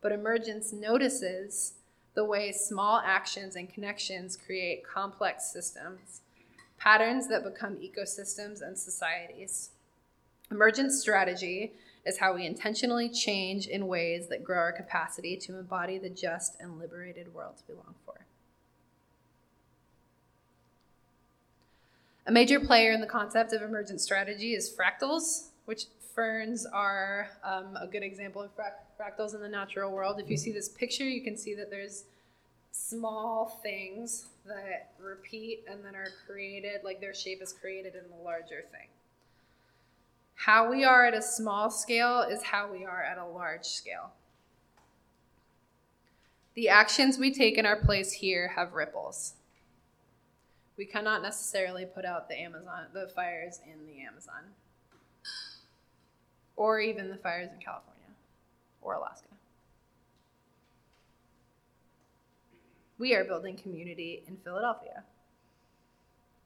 But 0.01 0.11
emergence 0.11 0.73
notices 0.73 1.75
the 2.15 2.25
way 2.25 2.51
small 2.51 3.01
actions 3.05 3.55
and 3.55 3.73
connections 3.73 4.35
create 4.35 4.83
complex 4.85 5.45
systems, 5.53 6.19
patterns 6.77 7.29
that 7.29 7.45
become 7.45 7.77
ecosystems 7.77 8.61
and 8.61 8.77
societies. 8.77 9.69
Emergent 10.51 10.91
strategy 10.91 11.71
is 12.05 12.17
how 12.17 12.35
we 12.35 12.45
intentionally 12.45 13.07
change 13.07 13.67
in 13.67 13.87
ways 13.87 14.27
that 14.27 14.43
grow 14.43 14.57
our 14.57 14.73
capacity 14.73 15.37
to 15.37 15.57
embody 15.57 15.97
the 15.97 16.09
just 16.09 16.57
and 16.59 16.77
liberated 16.77 17.33
worlds 17.33 17.63
we 17.69 17.75
long 17.75 17.95
for. 18.05 18.25
A 22.27 22.31
major 22.31 22.59
player 22.59 22.91
in 22.91 23.01
the 23.01 23.07
concept 23.07 23.51
of 23.51 23.63
emergent 23.63 23.99
strategy 23.99 24.53
is 24.53 24.71
fractals, 24.71 25.47
which 25.65 25.85
ferns 26.13 26.67
are 26.67 27.29
um, 27.43 27.75
a 27.81 27.87
good 27.87 28.03
example 28.03 28.43
of 28.43 28.51
fractals 28.99 29.33
in 29.33 29.41
the 29.41 29.49
natural 29.49 29.91
world. 29.91 30.19
If 30.19 30.29
you 30.29 30.37
see 30.37 30.51
this 30.51 30.69
picture, 30.69 31.03
you 31.03 31.21
can 31.21 31.35
see 31.35 31.55
that 31.55 31.71
there's 31.71 32.03
small 32.71 33.59
things 33.63 34.27
that 34.45 34.91
repeat 34.99 35.63
and 35.69 35.83
then 35.83 35.95
are 35.95 36.09
created, 36.27 36.81
like 36.83 37.01
their 37.01 37.13
shape 37.13 37.41
is 37.41 37.53
created 37.53 37.95
in 37.95 38.03
the 38.15 38.23
larger 38.23 38.65
thing. 38.71 38.87
How 40.35 40.69
we 40.69 40.83
are 40.83 41.05
at 41.05 41.15
a 41.15 41.21
small 41.21 41.71
scale 41.71 42.21
is 42.21 42.43
how 42.43 42.71
we 42.71 42.85
are 42.85 43.01
at 43.01 43.17
a 43.17 43.25
large 43.25 43.65
scale. 43.65 44.11
The 46.53 46.69
actions 46.69 47.17
we 47.17 47.33
take 47.33 47.57
in 47.57 47.65
our 47.65 47.77
place 47.77 48.11
here 48.11 48.49
have 48.49 48.73
ripples 48.73 49.33
we 50.81 50.85
cannot 50.87 51.21
necessarily 51.21 51.85
put 51.85 52.05
out 52.05 52.27
the 52.27 52.33
Amazon, 52.41 52.87
the 52.91 53.07
fires 53.15 53.59
in 53.71 53.85
the 53.85 54.01
Amazon, 54.01 54.41
or 56.55 56.79
even 56.79 57.07
the 57.07 57.17
fires 57.17 57.49
in 57.53 57.59
California 57.63 58.07
or 58.81 58.95
Alaska. 58.95 59.27
We 62.97 63.13
are 63.13 63.23
building 63.23 63.57
community 63.57 64.23
in 64.27 64.37
Philadelphia. 64.37 65.03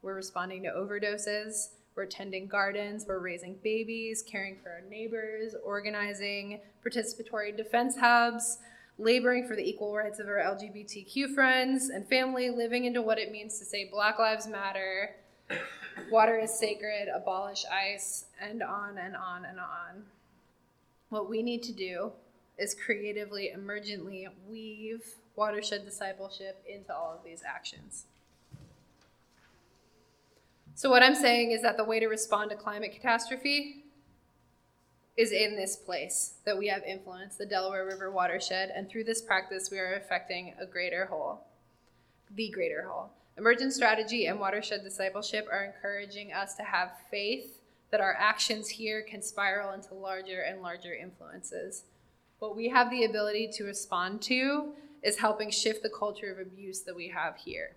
We're 0.02 0.16
responding 0.16 0.64
to 0.64 0.70
overdoses. 0.72 1.70
We're 1.96 2.06
tending 2.06 2.48
gardens. 2.48 3.06
We're 3.08 3.20
raising 3.20 3.56
babies, 3.64 4.22
caring 4.22 4.58
for 4.62 4.70
our 4.70 4.82
neighbors, 4.90 5.56
organizing 5.64 6.60
participatory 6.86 7.56
defense 7.56 7.96
hubs, 7.96 8.58
laboring 8.98 9.48
for 9.48 9.56
the 9.56 9.68
equal 9.68 9.96
rights 9.96 10.20
of 10.20 10.28
our 10.28 10.38
LGBTQ 10.38 11.34
friends 11.34 11.90
and 11.90 12.08
family, 12.08 12.50
living 12.50 12.86
into 12.86 13.02
what 13.02 13.18
it 13.18 13.32
means 13.32 13.60
to 13.60 13.66
say 13.66 13.90
Black 13.90 14.20
Lives 14.20 14.48
Matter, 14.48 15.16
water 16.10 16.38
is 16.38 16.58
sacred, 16.58 17.08
abolish 17.14 17.66
ICE, 17.66 18.26
and 18.42 18.64
on 18.64 18.98
and 18.98 19.16
on 19.16 19.46
and 19.46 19.60
on. 19.60 20.04
What 21.10 21.30
we 21.30 21.44
need 21.44 21.64
to 21.64 21.74
do 21.74 22.12
is 22.58 22.74
creatively, 22.74 23.52
emergently 23.56 24.28
weave 24.50 25.04
watershed 25.36 25.84
discipleship 25.84 26.64
into 26.68 26.94
all 26.94 27.14
of 27.14 27.24
these 27.24 27.44
actions. 27.46 28.06
So, 30.76 30.90
what 30.90 31.04
I'm 31.04 31.16
saying 31.16 31.52
is 31.52 31.62
that 31.62 31.78
the 31.78 31.84
way 31.84 32.00
to 32.00 32.08
respond 32.08 32.50
to 32.52 32.56
climate 32.56 32.92
catastrophe 32.94 33.85
is 35.18 35.32
in 35.32 35.56
this 35.56 35.76
place 35.76 36.34
that 36.46 36.58
we 36.58 36.68
have 36.68 36.84
influence, 36.84 37.36
the 37.36 37.46
Delaware 37.46 37.86
River 37.86 38.12
watershed, 38.12 38.72
and 38.76 38.90
through 38.90 39.06
this 39.06 39.22
practice, 39.22 39.70
we 39.72 39.80
are 39.80 39.94
affecting 39.94 40.54
a 40.60 40.66
greater 40.66 41.06
whole, 41.06 41.46
the 42.36 42.50
greater 42.50 42.84
whole. 42.88 43.12
Emergent 43.38 43.74
strategy 43.74 44.26
and 44.28 44.40
watershed 44.40 44.84
discipleship 44.84 45.48
are 45.52 45.64
encouraging 45.64 46.34
us 46.34 46.56
to 46.56 46.64
have 46.64 46.92
faith 47.10 47.60
that 47.92 48.02
our 48.02 48.16
actions 48.20 48.68
here 48.68 49.02
can 49.02 49.22
spiral 49.22 49.74
into 49.74 49.94
larger 49.94 50.42
and 50.42 50.62
larger 50.62 50.94
influences. 50.94 51.84
What 52.40 52.56
we 52.56 52.70
have 52.70 52.90
the 52.90 53.06
ability 53.06 53.52
to 53.54 53.64
respond 53.64 54.22
to 54.24 54.74
is 55.02 55.18
helping 55.18 55.50
shift 55.50 55.84
the 55.84 55.90
culture 55.90 56.32
of 56.32 56.40
abuse 56.40 56.82
that 56.82 56.96
we 56.96 57.08
have 57.10 57.38
here. 57.38 57.76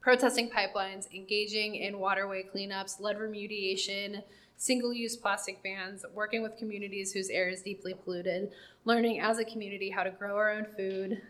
Protesting 0.00 0.50
pipelines, 0.50 1.10
engaging 1.14 1.76
in 1.76 1.98
waterway 1.98 2.44
cleanups, 2.54 3.00
lead 3.00 3.16
remediation, 3.16 4.22
single 4.56 4.92
use 4.92 5.16
plastic 5.16 5.62
bans, 5.62 6.04
working 6.14 6.42
with 6.42 6.56
communities 6.56 7.12
whose 7.12 7.30
air 7.30 7.48
is 7.48 7.62
deeply 7.62 7.94
polluted, 7.94 8.52
learning 8.84 9.20
as 9.20 9.38
a 9.38 9.44
community 9.44 9.90
how 9.90 10.02
to 10.02 10.10
grow 10.10 10.36
our 10.36 10.50
own 10.50 10.66
food 10.76 11.20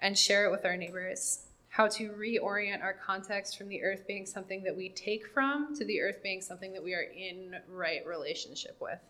and 0.00 0.18
share 0.18 0.46
it 0.46 0.50
with 0.50 0.64
our 0.64 0.76
neighbors, 0.76 1.46
how 1.68 1.88
to 1.88 2.10
reorient 2.10 2.82
our 2.82 2.94
context 2.94 3.56
from 3.58 3.68
the 3.68 3.82
earth 3.82 4.06
being 4.06 4.26
something 4.26 4.62
that 4.62 4.76
we 4.76 4.88
take 4.90 5.26
from 5.26 5.74
to 5.74 5.84
the 5.84 6.00
earth 6.00 6.22
being 6.22 6.40
something 6.40 6.72
that 6.72 6.82
we 6.82 6.94
are 6.94 7.06
in 7.16 7.56
right 7.68 8.06
relationship 8.06 8.76
with. 8.80 9.00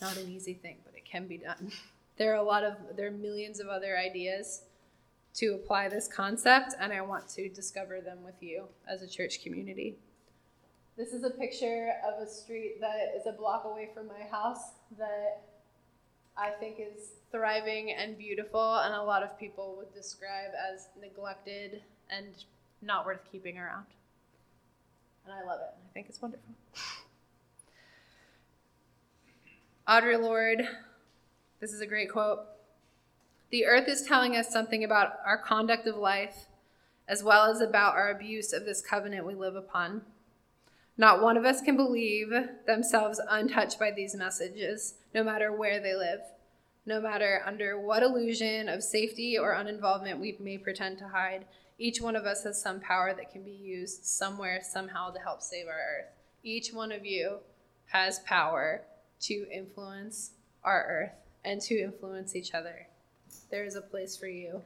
Not 0.00 0.16
an 0.16 0.28
easy 0.28 0.54
thing, 0.54 0.78
but 0.84 0.94
it 0.94 1.04
can 1.04 1.26
be 1.26 1.38
done. 1.38 1.72
There 2.18 2.30
are 2.32 2.36
a 2.36 2.42
lot 2.42 2.62
of, 2.62 2.74
there 2.94 3.06
are 3.06 3.10
millions 3.10 3.58
of 3.58 3.68
other 3.68 3.96
ideas 3.96 4.64
to 5.34 5.54
apply 5.54 5.88
this 5.88 6.06
concept, 6.06 6.74
and 6.78 6.92
I 6.92 7.00
want 7.00 7.26
to 7.30 7.48
discover 7.48 8.02
them 8.02 8.22
with 8.22 8.34
you 8.40 8.64
as 8.86 9.00
a 9.00 9.08
church 9.08 9.42
community. 9.42 9.96
This 10.96 11.14
is 11.14 11.24
a 11.24 11.30
picture 11.30 11.94
of 12.06 12.22
a 12.22 12.28
street 12.28 12.78
that 12.80 13.14
is 13.18 13.26
a 13.26 13.32
block 13.32 13.64
away 13.64 13.88
from 13.94 14.08
my 14.08 14.26
house 14.30 14.72
that 14.98 15.40
I 16.36 16.50
think 16.50 16.76
is 16.80 17.12
thriving 17.30 17.92
and 17.92 18.18
beautiful, 18.18 18.76
and 18.78 18.94
a 18.94 19.02
lot 19.02 19.22
of 19.22 19.38
people 19.38 19.74
would 19.78 19.94
describe 19.94 20.50
as 20.70 20.88
neglected 21.00 21.82
and 22.10 22.26
not 22.82 23.06
worth 23.06 23.20
keeping 23.30 23.56
around. 23.56 23.86
And 25.24 25.32
I 25.32 25.46
love 25.46 25.60
it. 25.60 25.74
I 25.74 25.92
think 25.94 26.08
it's 26.10 26.20
wonderful. 26.20 26.54
Audre 29.88 30.20
Lorde, 30.20 30.68
this 31.60 31.72
is 31.72 31.80
a 31.80 31.86
great 31.86 32.12
quote. 32.12 32.40
The 33.50 33.64
earth 33.64 33.88
is 33.88 34.02
telling 34.02 34.36
us 34.36 34.52
something 34.52 34.84
about 34.84 35.14
our 35.24 35.38
conduct 35.38 35.86
of 35.86 35.96
life, 35.96 36.48
as 37.08 37.22
well 37.22 37.50
as 37.50 37.62
about 37.62 37.94
our 37.94 38.10
abuse 38.10 38.52
of 38.52 38.66
this 38.66 38.82
covenant 38.82 39.26
we 39.26 39.34
live 39.34 39.56
upon. 39.56 40.02
Not 41.02 41.20
one 41.20 41.36
of 41.36 41.44
us 41.44 41.60
can 41.60 41.76
believe 41.76 42.32
themselves 42.64 43.20
untouched 43.28 43.76
by 43.76 43.90
these 43.90 44.14
messages, 44.14 44.94
no 45.12 45.24
matter 45.24 45.50
where 45.50 45.80
they 45.80 45.96
live, 45.96 46.20
no 46.86 47.00
matter 47.00 47.42
under 47.44 47.76
what 47.76 48.04
illusion 48.04 48.68
of 48.68 48.84
safety 48.84 49.36
or 49.36 49.52
uninvolvement 49.52 50.20
we 50.20 50.36
may 50.38 50.58
pretend 50.58 50.98
to 50.98 51.08
hide. 51.08 51.46
Each 51.76 52.00
one 52.00 52.14
of 52.14 52.24
us 52.24 52.44
has 52.44 52.62
some 52.62 52.78
power 52.78 53.12
that 53.14 53.32
can 53.32 53.42
be 53.42 53.50
used 53.50 54.04
somewhere, 54.04 54.60
somehow 54.62 55.10
to 55.10 55.18
help 55.18 55.42
save 55.42 55.66
our 55.66 55.72
earth. 55.72 56.12
Each 56.44 56.72
one 56.72 56.92
of 56.92 57.04
you 57.04 57.38
has 57.86 58.20
power 58.20 58.82
to 59.22 59.46
influence 59.52 60.30
our 60.62 60.86
earth 60.88 61.18
and 61.44 61.60
to 61.62 61.80
influence 61.80 62.36
each 62.36 62.54
other. 62.54 62.86
There 63.50 63.64
is 63.64 63.74
a 63.74 63.82
place 63.82 64.16
for 64.16 64.28
you. 64.28 64.62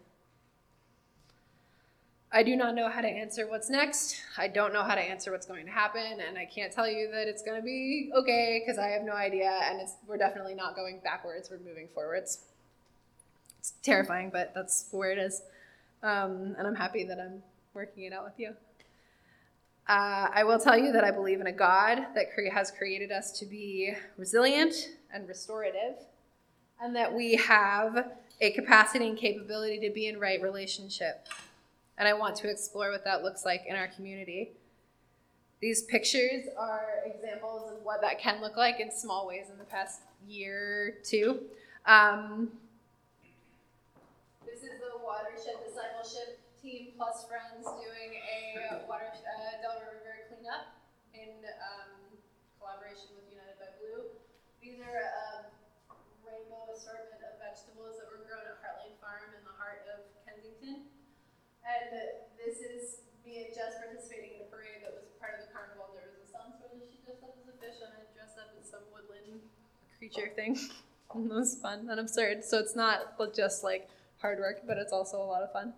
I 2.37 2.43
do 2.43 2.55
not 2.55 2.75
know 2.75 2.91
how 2.91 3.01
to 3.01 3.09
answer 3.09 3.49
what's 3.49 3.71
next. 3.71 4.21
I 4.37 4.47
don't 4.47 4.75
know 4.75 4.83
how 4.83 4.95
to 4.95 5.01
answer 5.01 5.33
what's 5.33 5.47
going 5.47 5.65
to 5.65 5.73
happen, 5.73 6.21
and 6.21 6.37
I 6.37 6.45
can't 6.45 6.71
tell 6.71 6.87
you 6.87 7.11
that 7.11 7.29
it's 7.29 7.43
going 7.43 7.57
to 7.57 7.65
be 7.65 8.11
okay 8.15 8.63
because 8.63 8.79
I 8.79 8.89
have 8.89 9.05
no 9.05 9.15
idea. 9.15 9.59
And 9.65 9.81
it's 9.81 9.95
we're 10.07 10.19
definitely 10.19 10.55
not 10.55 10.77
going 10.77 11.01
backwards. 11.03 11.49
We're 11.51 11.67
moving 11.67 11.89
forwards. 11.95 12.41
It's 13.59 13.73
terrifying, 13.83 14.29
but 14.31 14.53
that's 14.55 14.85
where 14.91 15.13
it 15.13 15.19
is. 15.19 15.41
Um, 16.03 16.55
and 16.59 16.67
I'm 16.67 16.75
happy 16.75 17.05
that 17.05 17.19
I'm 17.19 17.43
working 17.73 18.05
it 18.05 18.13
out 18.13 18.25
with 18.25 18.35
you. 18.37 18.51
Uh, 19.89 20.29
I 20.31 20.45
will 20.45 20.59
tell 20.59 20.77
you 20.77 20.93
that 20.93 21.05
I 21.05 21.13
believe 21.13 21.41
in 21.41 21.47
a 21.47 21.53
God 21.53 22.05
that 22.15 22.35
cre- 22.35 22.53
has 22.53 22.71
created 22.71 23.13
us 23.13 23.33
to 23.39 23.47
be 23.47 23.95
resilient 24.19 24.75
and 25.11 25.27
restorative, 25.27 25.97
and 26.83 26.95
that 26.97 27.15
we 27.15 27.37
have 27.37 28.13
a 28.43 28.51
capacity 28.51 29.09
and 29.09 29.17
capability 29.17 29.81
to 29.89 29.95
be 29.95 30.07
in 30.07 30.21
right 30.21 30.43
relationship 30.43 31.29
and 31.99 32.07
I 32.07 32.13
want 32.13 32.37
to 32.37 32.51
explore 32.51 32.91
what 32.91 33.05
that 33.05 33.23
looks 33.23 33.45
like 33.45 33.65
in 33.67 33.77
our 33.77 33.89
community. 33.89 34.53
These 35.61 35.83
pictures 35.85 36.45
are 36.59 37.01
examples 37.07 37.73
of 37.73 37.83
what 37.83 38.03
that 38.03 38.21
can 38.21 38.41
look 38.43 38.57
like 38.57 38.79
in 38.81 38.93
small 38.93 39.27
ways 39.27 39.49
in 39.51 39.57
the 39.57 39.65
past 39.65 40.03
year 40.29 40.99
or 40.99 41.03
two. 41.03 41.41
Um, 41.87 42.53
this 44.45 44.61
is 44.61 44.77
the 44.85 45.01
Watershed 45.01 45.65
Discipleship 45.65 46.41
Team 46.61 46.93
plus 46.97 47.25
friends 47.25 47.65
doing 47.65 48.11
a 48.21 48.85
water, 48.85 49.09
uh, 49.09 49.63
Delaware 49.65 50.05
River 50.05 50.29
cleanup 50.29 50.77
in 51.17 51.41
um, 51.63 51.97
collaboration 52.61 53.17
with 53.17 53.25
United 53.33 53.57
by 53.57 53.73
Blue. 53.81 54.13
These 54.61 54.77
are 54.85 55.09
a 55.09 55.49
rainbow 56.21 56.69
assortment 56.69 57.25
of 57.25 57.41
vegetables 57.41 57.97
that 57.97 58.13
were 58.13 58.29
grown 58.29 58.45
at 58.45 58.61
Heartland 58.61 59.01
Farm 59.01 59.33
in 59.33 59.41
the 59.47 59.57
heart 59.57 59.89
of 59.89 60.05
Kensington. 60.29 60.85
And 61.67 62.23
this 62.39 62.63
is 62.63 63.03
me 63.27 63.51
just 63.51 63.83
participating 63.83 64.39
in 64.39 64.47
a 64.47 64.49
parade 64.49 64.87
that 64.87 64.95
was 64.95 65.11
part 65.19 65.35
of 65.35 65.47
the 65.47 65.51
carnival. 65.51 65.91
There 65.99 66.07
was 66.15 66.23
a 66.23 66.31
song 66.31 66.55
where 66.63 66.71
she 66.79 67.03
dressed 67.03 67.27
up 67.27 67.35
as 67.35 67.51
a 67.51 67.57
fish 67.59 67.83
and 67.83 67.91
I 67.91 68.07
dressed 68.15 68.39
up 68.39 68.55
as 68.55 68.71
some 68.71 68.87
woodland 68.95 69.43
creature 69.99 70.31
thing. 70.31 70.55
and 71.15 71.31
it 71.31 71.35
was 71.35 71.59
fun 71.59 71.91
and 71.91 71.99
absurd. 71.99 72.45
So 72.45 72.59
it's 72.59 72.77
not 72.77 73.19
just 73.35 73.65
like 73.65 73.91
hard 74.23 74.39
work, 74.39 74.63
but 74.67 74.79
it's 74.79 74.93
also 74.93 75.19
a 75.19 75.27
lot 75.27 75.43
of 75.43 75.53
fun. 75.53 75.75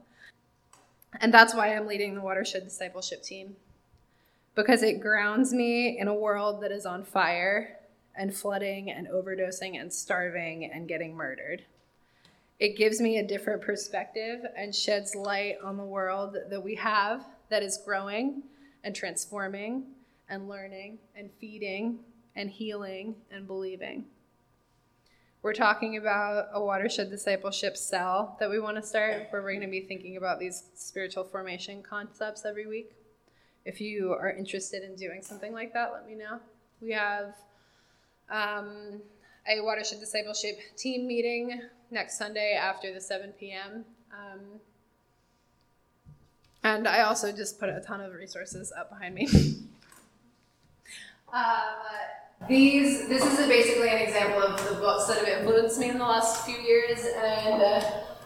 And 1.20 1.32
that's 1.32 1.54
why 1.54 1.74
I'm 1.74 1.86
leading 1.86 2.14
the 2.14 2.20
Watershed 2.20 2.64
Discipleship 2.64 3.22
team. 3.22 3.56
Because 4.54 4.82
it 4.82 5.00
grounds 5.00 5.52
me 5.52 5.98
in 5.98 6.08
a 6.08 6.14
world 6.14 6.62
that 6.62 6.72
is 6.72 6.84
on 6.84 7.04
fire 7.04 7.78
and 8.14 8.34
flooding 8.34 8.90
and 8.90 9.08
overdosing 9.08 9.80
and 9.80 9.92
starving 9.92 10.64
and 10.70 10.88
getting 10.88 11.14
murdered. 11.14 11.64
It 12.58 12.76
gives 12.76 13.00
me 13.00 13.18
a 13.18 13.26
different 13.26 13.62
perspective 13.62 14.40
and 14.56 14.74
sheds 14.74 15.14
light 15.14 15.58
on 15.62 15.76
the 15.76 15.84
world 15.84 16.36
that 16.50 16.62
we 16.62 16.74
have 16.74 17.24
that 17.50 17.62
is 17.62 17.78
growing 17.84 18.42
and 18.82 18.94
transforming 18.94 19.84
and 20.28 20.48
learning 20.48 20.98
and 21.14 21.30
feeding 21.40 22.00
and 22.34 22.50
healing 22.50 23.14
and 23.30 23.46
believing. 23.46 24.06
We're 25.40 25.54
talking 25.54 25.96
about 25.98 26.46
a 26.52 26.60
watershed 26.60 27.10
discipleship 27.10 27.76
cell 27.76 28.36
that 28.40 28.50
we 28.50 28.58
want 28.58 28.76
to 28.76 28.82
start 28.82 29.28
where 29.30 29.40
we're 29.40 29.52
going 29.52 29.60
to 29.60 29.68
be 29.68 29.82
thinking 29.82 30.16
about 30.16 30.40
these 30.40 30.64
spiritual 30.74 31.22
formation 31.22 31.80
concepts 31.80 32.44
every 32.44 32.66
week. 32.66 32.92
If 33.64 33.80
you 33.80 34.12
are 34.14 34.32
interested 34.32 34.82
in 34.82 34.96
doing 34.96 35.22
something 35.22 35.52
like 35.52 35.72
that, 35.74 35.92
let 35.92 36.06
me 36.06 36.16
know. 36.16 36.40
We 36.80 36.90
have 36.90 37.36
um, 38.28 39.00
a 39.48 39.60
watershed 39.60 40.00
discipleship 40.00 40.58
team 40.76 41.06
meeting 41.06 41.60
next 41.90 42.18
Sunday 42.18 42.54
after 42.54 42.92
the 42.92 43.00
7 43.00 43.32
p.m. 43.38 43.84
Um, 44.12 44.60
and 46.62 46.86
I 46.86 47.02
also 47.02 47.32
just 47.32 47.58
put 47.58 47.68
a 47.68 47.80
ton 47.80 48.00
of 48.00 48.12
resources 48.12 48.72
up 48.78 48.90
behind 48.90 49.14
me. 49.14 49.28
uh, 51.32 51.62
these, 52.48 53.08
this 53.08 53.24
is 53.24 53.46
basically 53.46 53.88
an 53.88 53.98
example 53.98 54.42
of 54.42 54.68
the 54.68 54.74
books 54.76 55.06
that 55.06 55.18
have 55.18 55.28
influenced 55.28 55.78
me 55.78 55.90
in 55.90 55.98
the 55.98 56.04
last 56.04 56.44
few 56.44 56.56
years, 56.56 57.00
and 57.00 57.62
uh, 57.62 57.80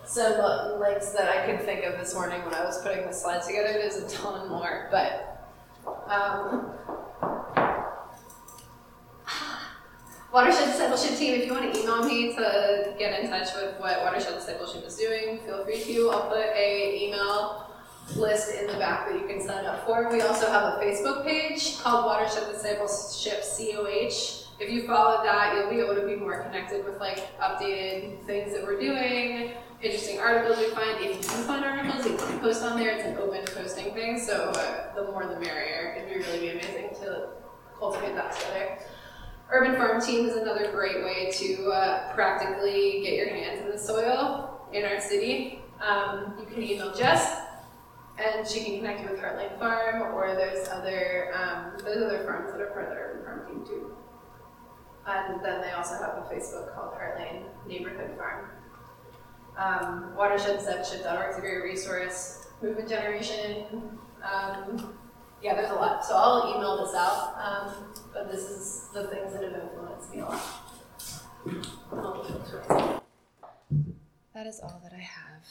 some 0.05 0.81
links 0.81 1.11
that 1.11 1.29
I 1.29 1.47
could 1.47 1.65
think 1.65 1.85
of 1.85 1.99
this 1.99 2.15
morning 2.15 2.43
when 2.45 2.55
I 2.55 2.65
was 2.65 2.83
putting 2.83 3.07
the 3.07 3.13
slides 3.13 3.47
together. 3.47 3.73
There's 3.73 3.97
a 3.97 4.09
ton 4.09 4.49
more, 4.49 4.89
but 4.91 5.51
um, 6.09 6.73
Watershed 10.33 10.65
Discipleship 10.65 11.19
team, 11.19 11.39
if 11.39 11.47
you 11.47 11.53
want 11.53 11.75
to 11.75 11.79
email 11.79 12.03
me 12.05 12.33
to 12.35 12.95
get 12.99 13.21
in 13.21 13.29
touch 13.29 13.49
with 13.55 13.79
what 13.79 14.01
Watershed 14.01 14.33
Discipleship 14.33 14.83
is 14.87 14.97
doing, 14.97 15.39
feel 15.41 15.63
free 15.63 15.85
to. 15.85 16.09
I'll 16.09 16.31
put 16.31 16.47
a 16.57 17.05
email 17.05 17.71
list 18.17 18.55
in 18.55 18.67
the 18.67 18.79
back 18.79 19.11
that 19.11 19.21
you 19.21 19.27
can 19.27 19.47
sign 19.47 19.67
up 19.67 19.85
for. 19.85 20.11
We 20.11 20.23
also 20.23 20.51
have 20.51 20.63
a 20.63 20.81
Facebook 20.83 21.27
page 21.27 21.79
called 21.83 22.07
Watershed 22.07 22.51
Discipleship 22.51 23.43
COH. 23.43 24.49
If 24.59 24.71
you 24.71 24.87
follow 24.87 25.23
that, 25.23 25.55
you'll 25.55 25.69
be 25.69 25.81
able 25.81 26.01
to 26.01 26.07
be 26.07 26.17
more 26.17 26.45
connected 26.45 26.87
with 26.87 26.99
like 26.99 27.39
updated 27.39 28.25
things 28.25 28.55
that 28.55 28.63
we're 28.63 28.81
doing, 28.81 29.53
interesting 29.83 30.19
articles 30.19 30.57
we 30.57 30.71
find. 30.71 30.99
If 31.05 31.17
you 31.17 31.29
can 31.29 31.45
find 31.45 31.63
articles, 31.63 32.07
you 32.07 32.17
can 32.17 32.41
post 32.41 32.63
on 32.63 32.79
there. 32.79 32.97
It's 32.97 33.05
an 33.05 33.19
open 33.19 33.45
posting 33.55 33.93
thing, 33.93 34.19
so 34.19 34.51
uh, 34.55 34.95
the 34.95 35.13
more 35.13 35.27
the 35.27 35.39
merrier. 35.41 35.95
It'd 35.99 36.09
be 36.09 36.27
really 36.27 36.53
amazing 36.53 36.89
to 37.03 37.33
cultivate 37.79 38.15
that 38.15 38.33
together. 38.33 38.79
Urban 39.53 39.77
Farm 39.77 40.01
Team 40.01 40.27
is 40.27 40.37
another 40.37 40.73
great 40.73 41.05
way 41.05 41.31
to 41.31 41.71
uh, 41.71 42.15
practically 42.15 43.03
get 43.05 43.13
your 43.13 43.29
hands 43.29 43.61
in 43.61 43.71
the 43.71 43.79
soil 43.79 44.67
in 44.73 44.83
our 44.87 44.99
city. 44.99 45.61
Um, 45.79 46.35
you 46.41 46.47
can 46.47 46.63
email 46.63 46.95
Jess, 46.95 47.39
and 48.19 48.49
she 48.49 48.65
can 48.65 48.79
connect 48.79 49.03
you 49.03 49.11
with 49.11 49.21
Heartland 49.21 49.59
Farm, 49.59 50.15
or 50.15 50.35
there's 50.35 50.69
other 50.69 51.35
um, 51.35 51.75
there's 51.85 52.03
other 52.03 52.25
farms 52.25 52.51
that 52.51 52.63
are 52.63 52.71
part 52.71 52.85
of 52.87 52.91
the 52.93 52.97
Urban 52.97 53.25
Farm 53.25 53.47
Team 53.47 53.67
too. 53.67 53.95
And 55.07 55.45
then 55.45 55.61
they 55.61 55.73
also 55.73 55.97
have 55.97 56.17
a 56.17 56.35
Facebook 56.35 56.75
called 56.75 56.95
Heartland 56.95 57.45
Neighborhood 57.67 58.17
Farm. 58.17 58.49
Um, 59.59 60.15
is 61.31 61.37
a 61.37 61.41
great 61.41 61.63
resource. 61.63 62.47
Movement 62.63 62.89
Generation. 62.89 63.67
Um, 64.23 64.95
yeah, 65.43 65.55
there's 65.55 65.71
a 65.71 65.75
lot. 65.75 66.05
So 66.05 66.15
I'll 66.15 66.57
email 66.57 66.85
this 66.85 66.95
out. 66.95 67.35
Um, 67.37 67.93
but 68.13 68.31
this 68.31 68.49
is 68.49 68.89
the 68.95 69.09
things 69.09 69.33
that 69.33 69.43
have 69.43 69.55
influenced 69.55 70.15
me 70.15 70.21
a 70.21 70.25
lot. 70.25 70.43
That 74.35 74.47
is 74.47 74.61
all 74.61 74.81
that 74.85 74.93
I 74.93 75.01
have. 75.01 75.45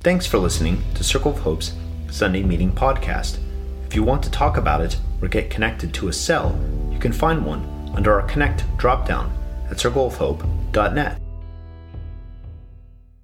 Thanks 0.00 0.26
for 0.26 0.38
listening 0.38 0.82
to 0.94 1.02
Circle 1.02 1.32
of 1.32 1.38
Hope's 1.38 1.72
Sunday 2.10 2.42
Meeting 2.42 2.72
Podcast. 2.72 3.38
If 3.86 3.94
you 3.94 4.02
want 4.02 4.22
to 4.24 4.30
talk 4.30 4.56
about 4.56 4.80
it 4.80 4.96
or 5.22 5.28
get 5.28 5.50
connected 5.50 5.94
to 5.94 6.08
a 6.08 6.12
cell, 6.12 6.58
you 6.92 6.98
can 6.98 7.12
find 7.12 7.44
one 7.44 7.90
under 7.94 8.20
our 8.20 8.26
Connect 8.28 8.64
dropdown 8.76 9.30
at 9.70 9.78
circleofhope.net. 9.78 11.25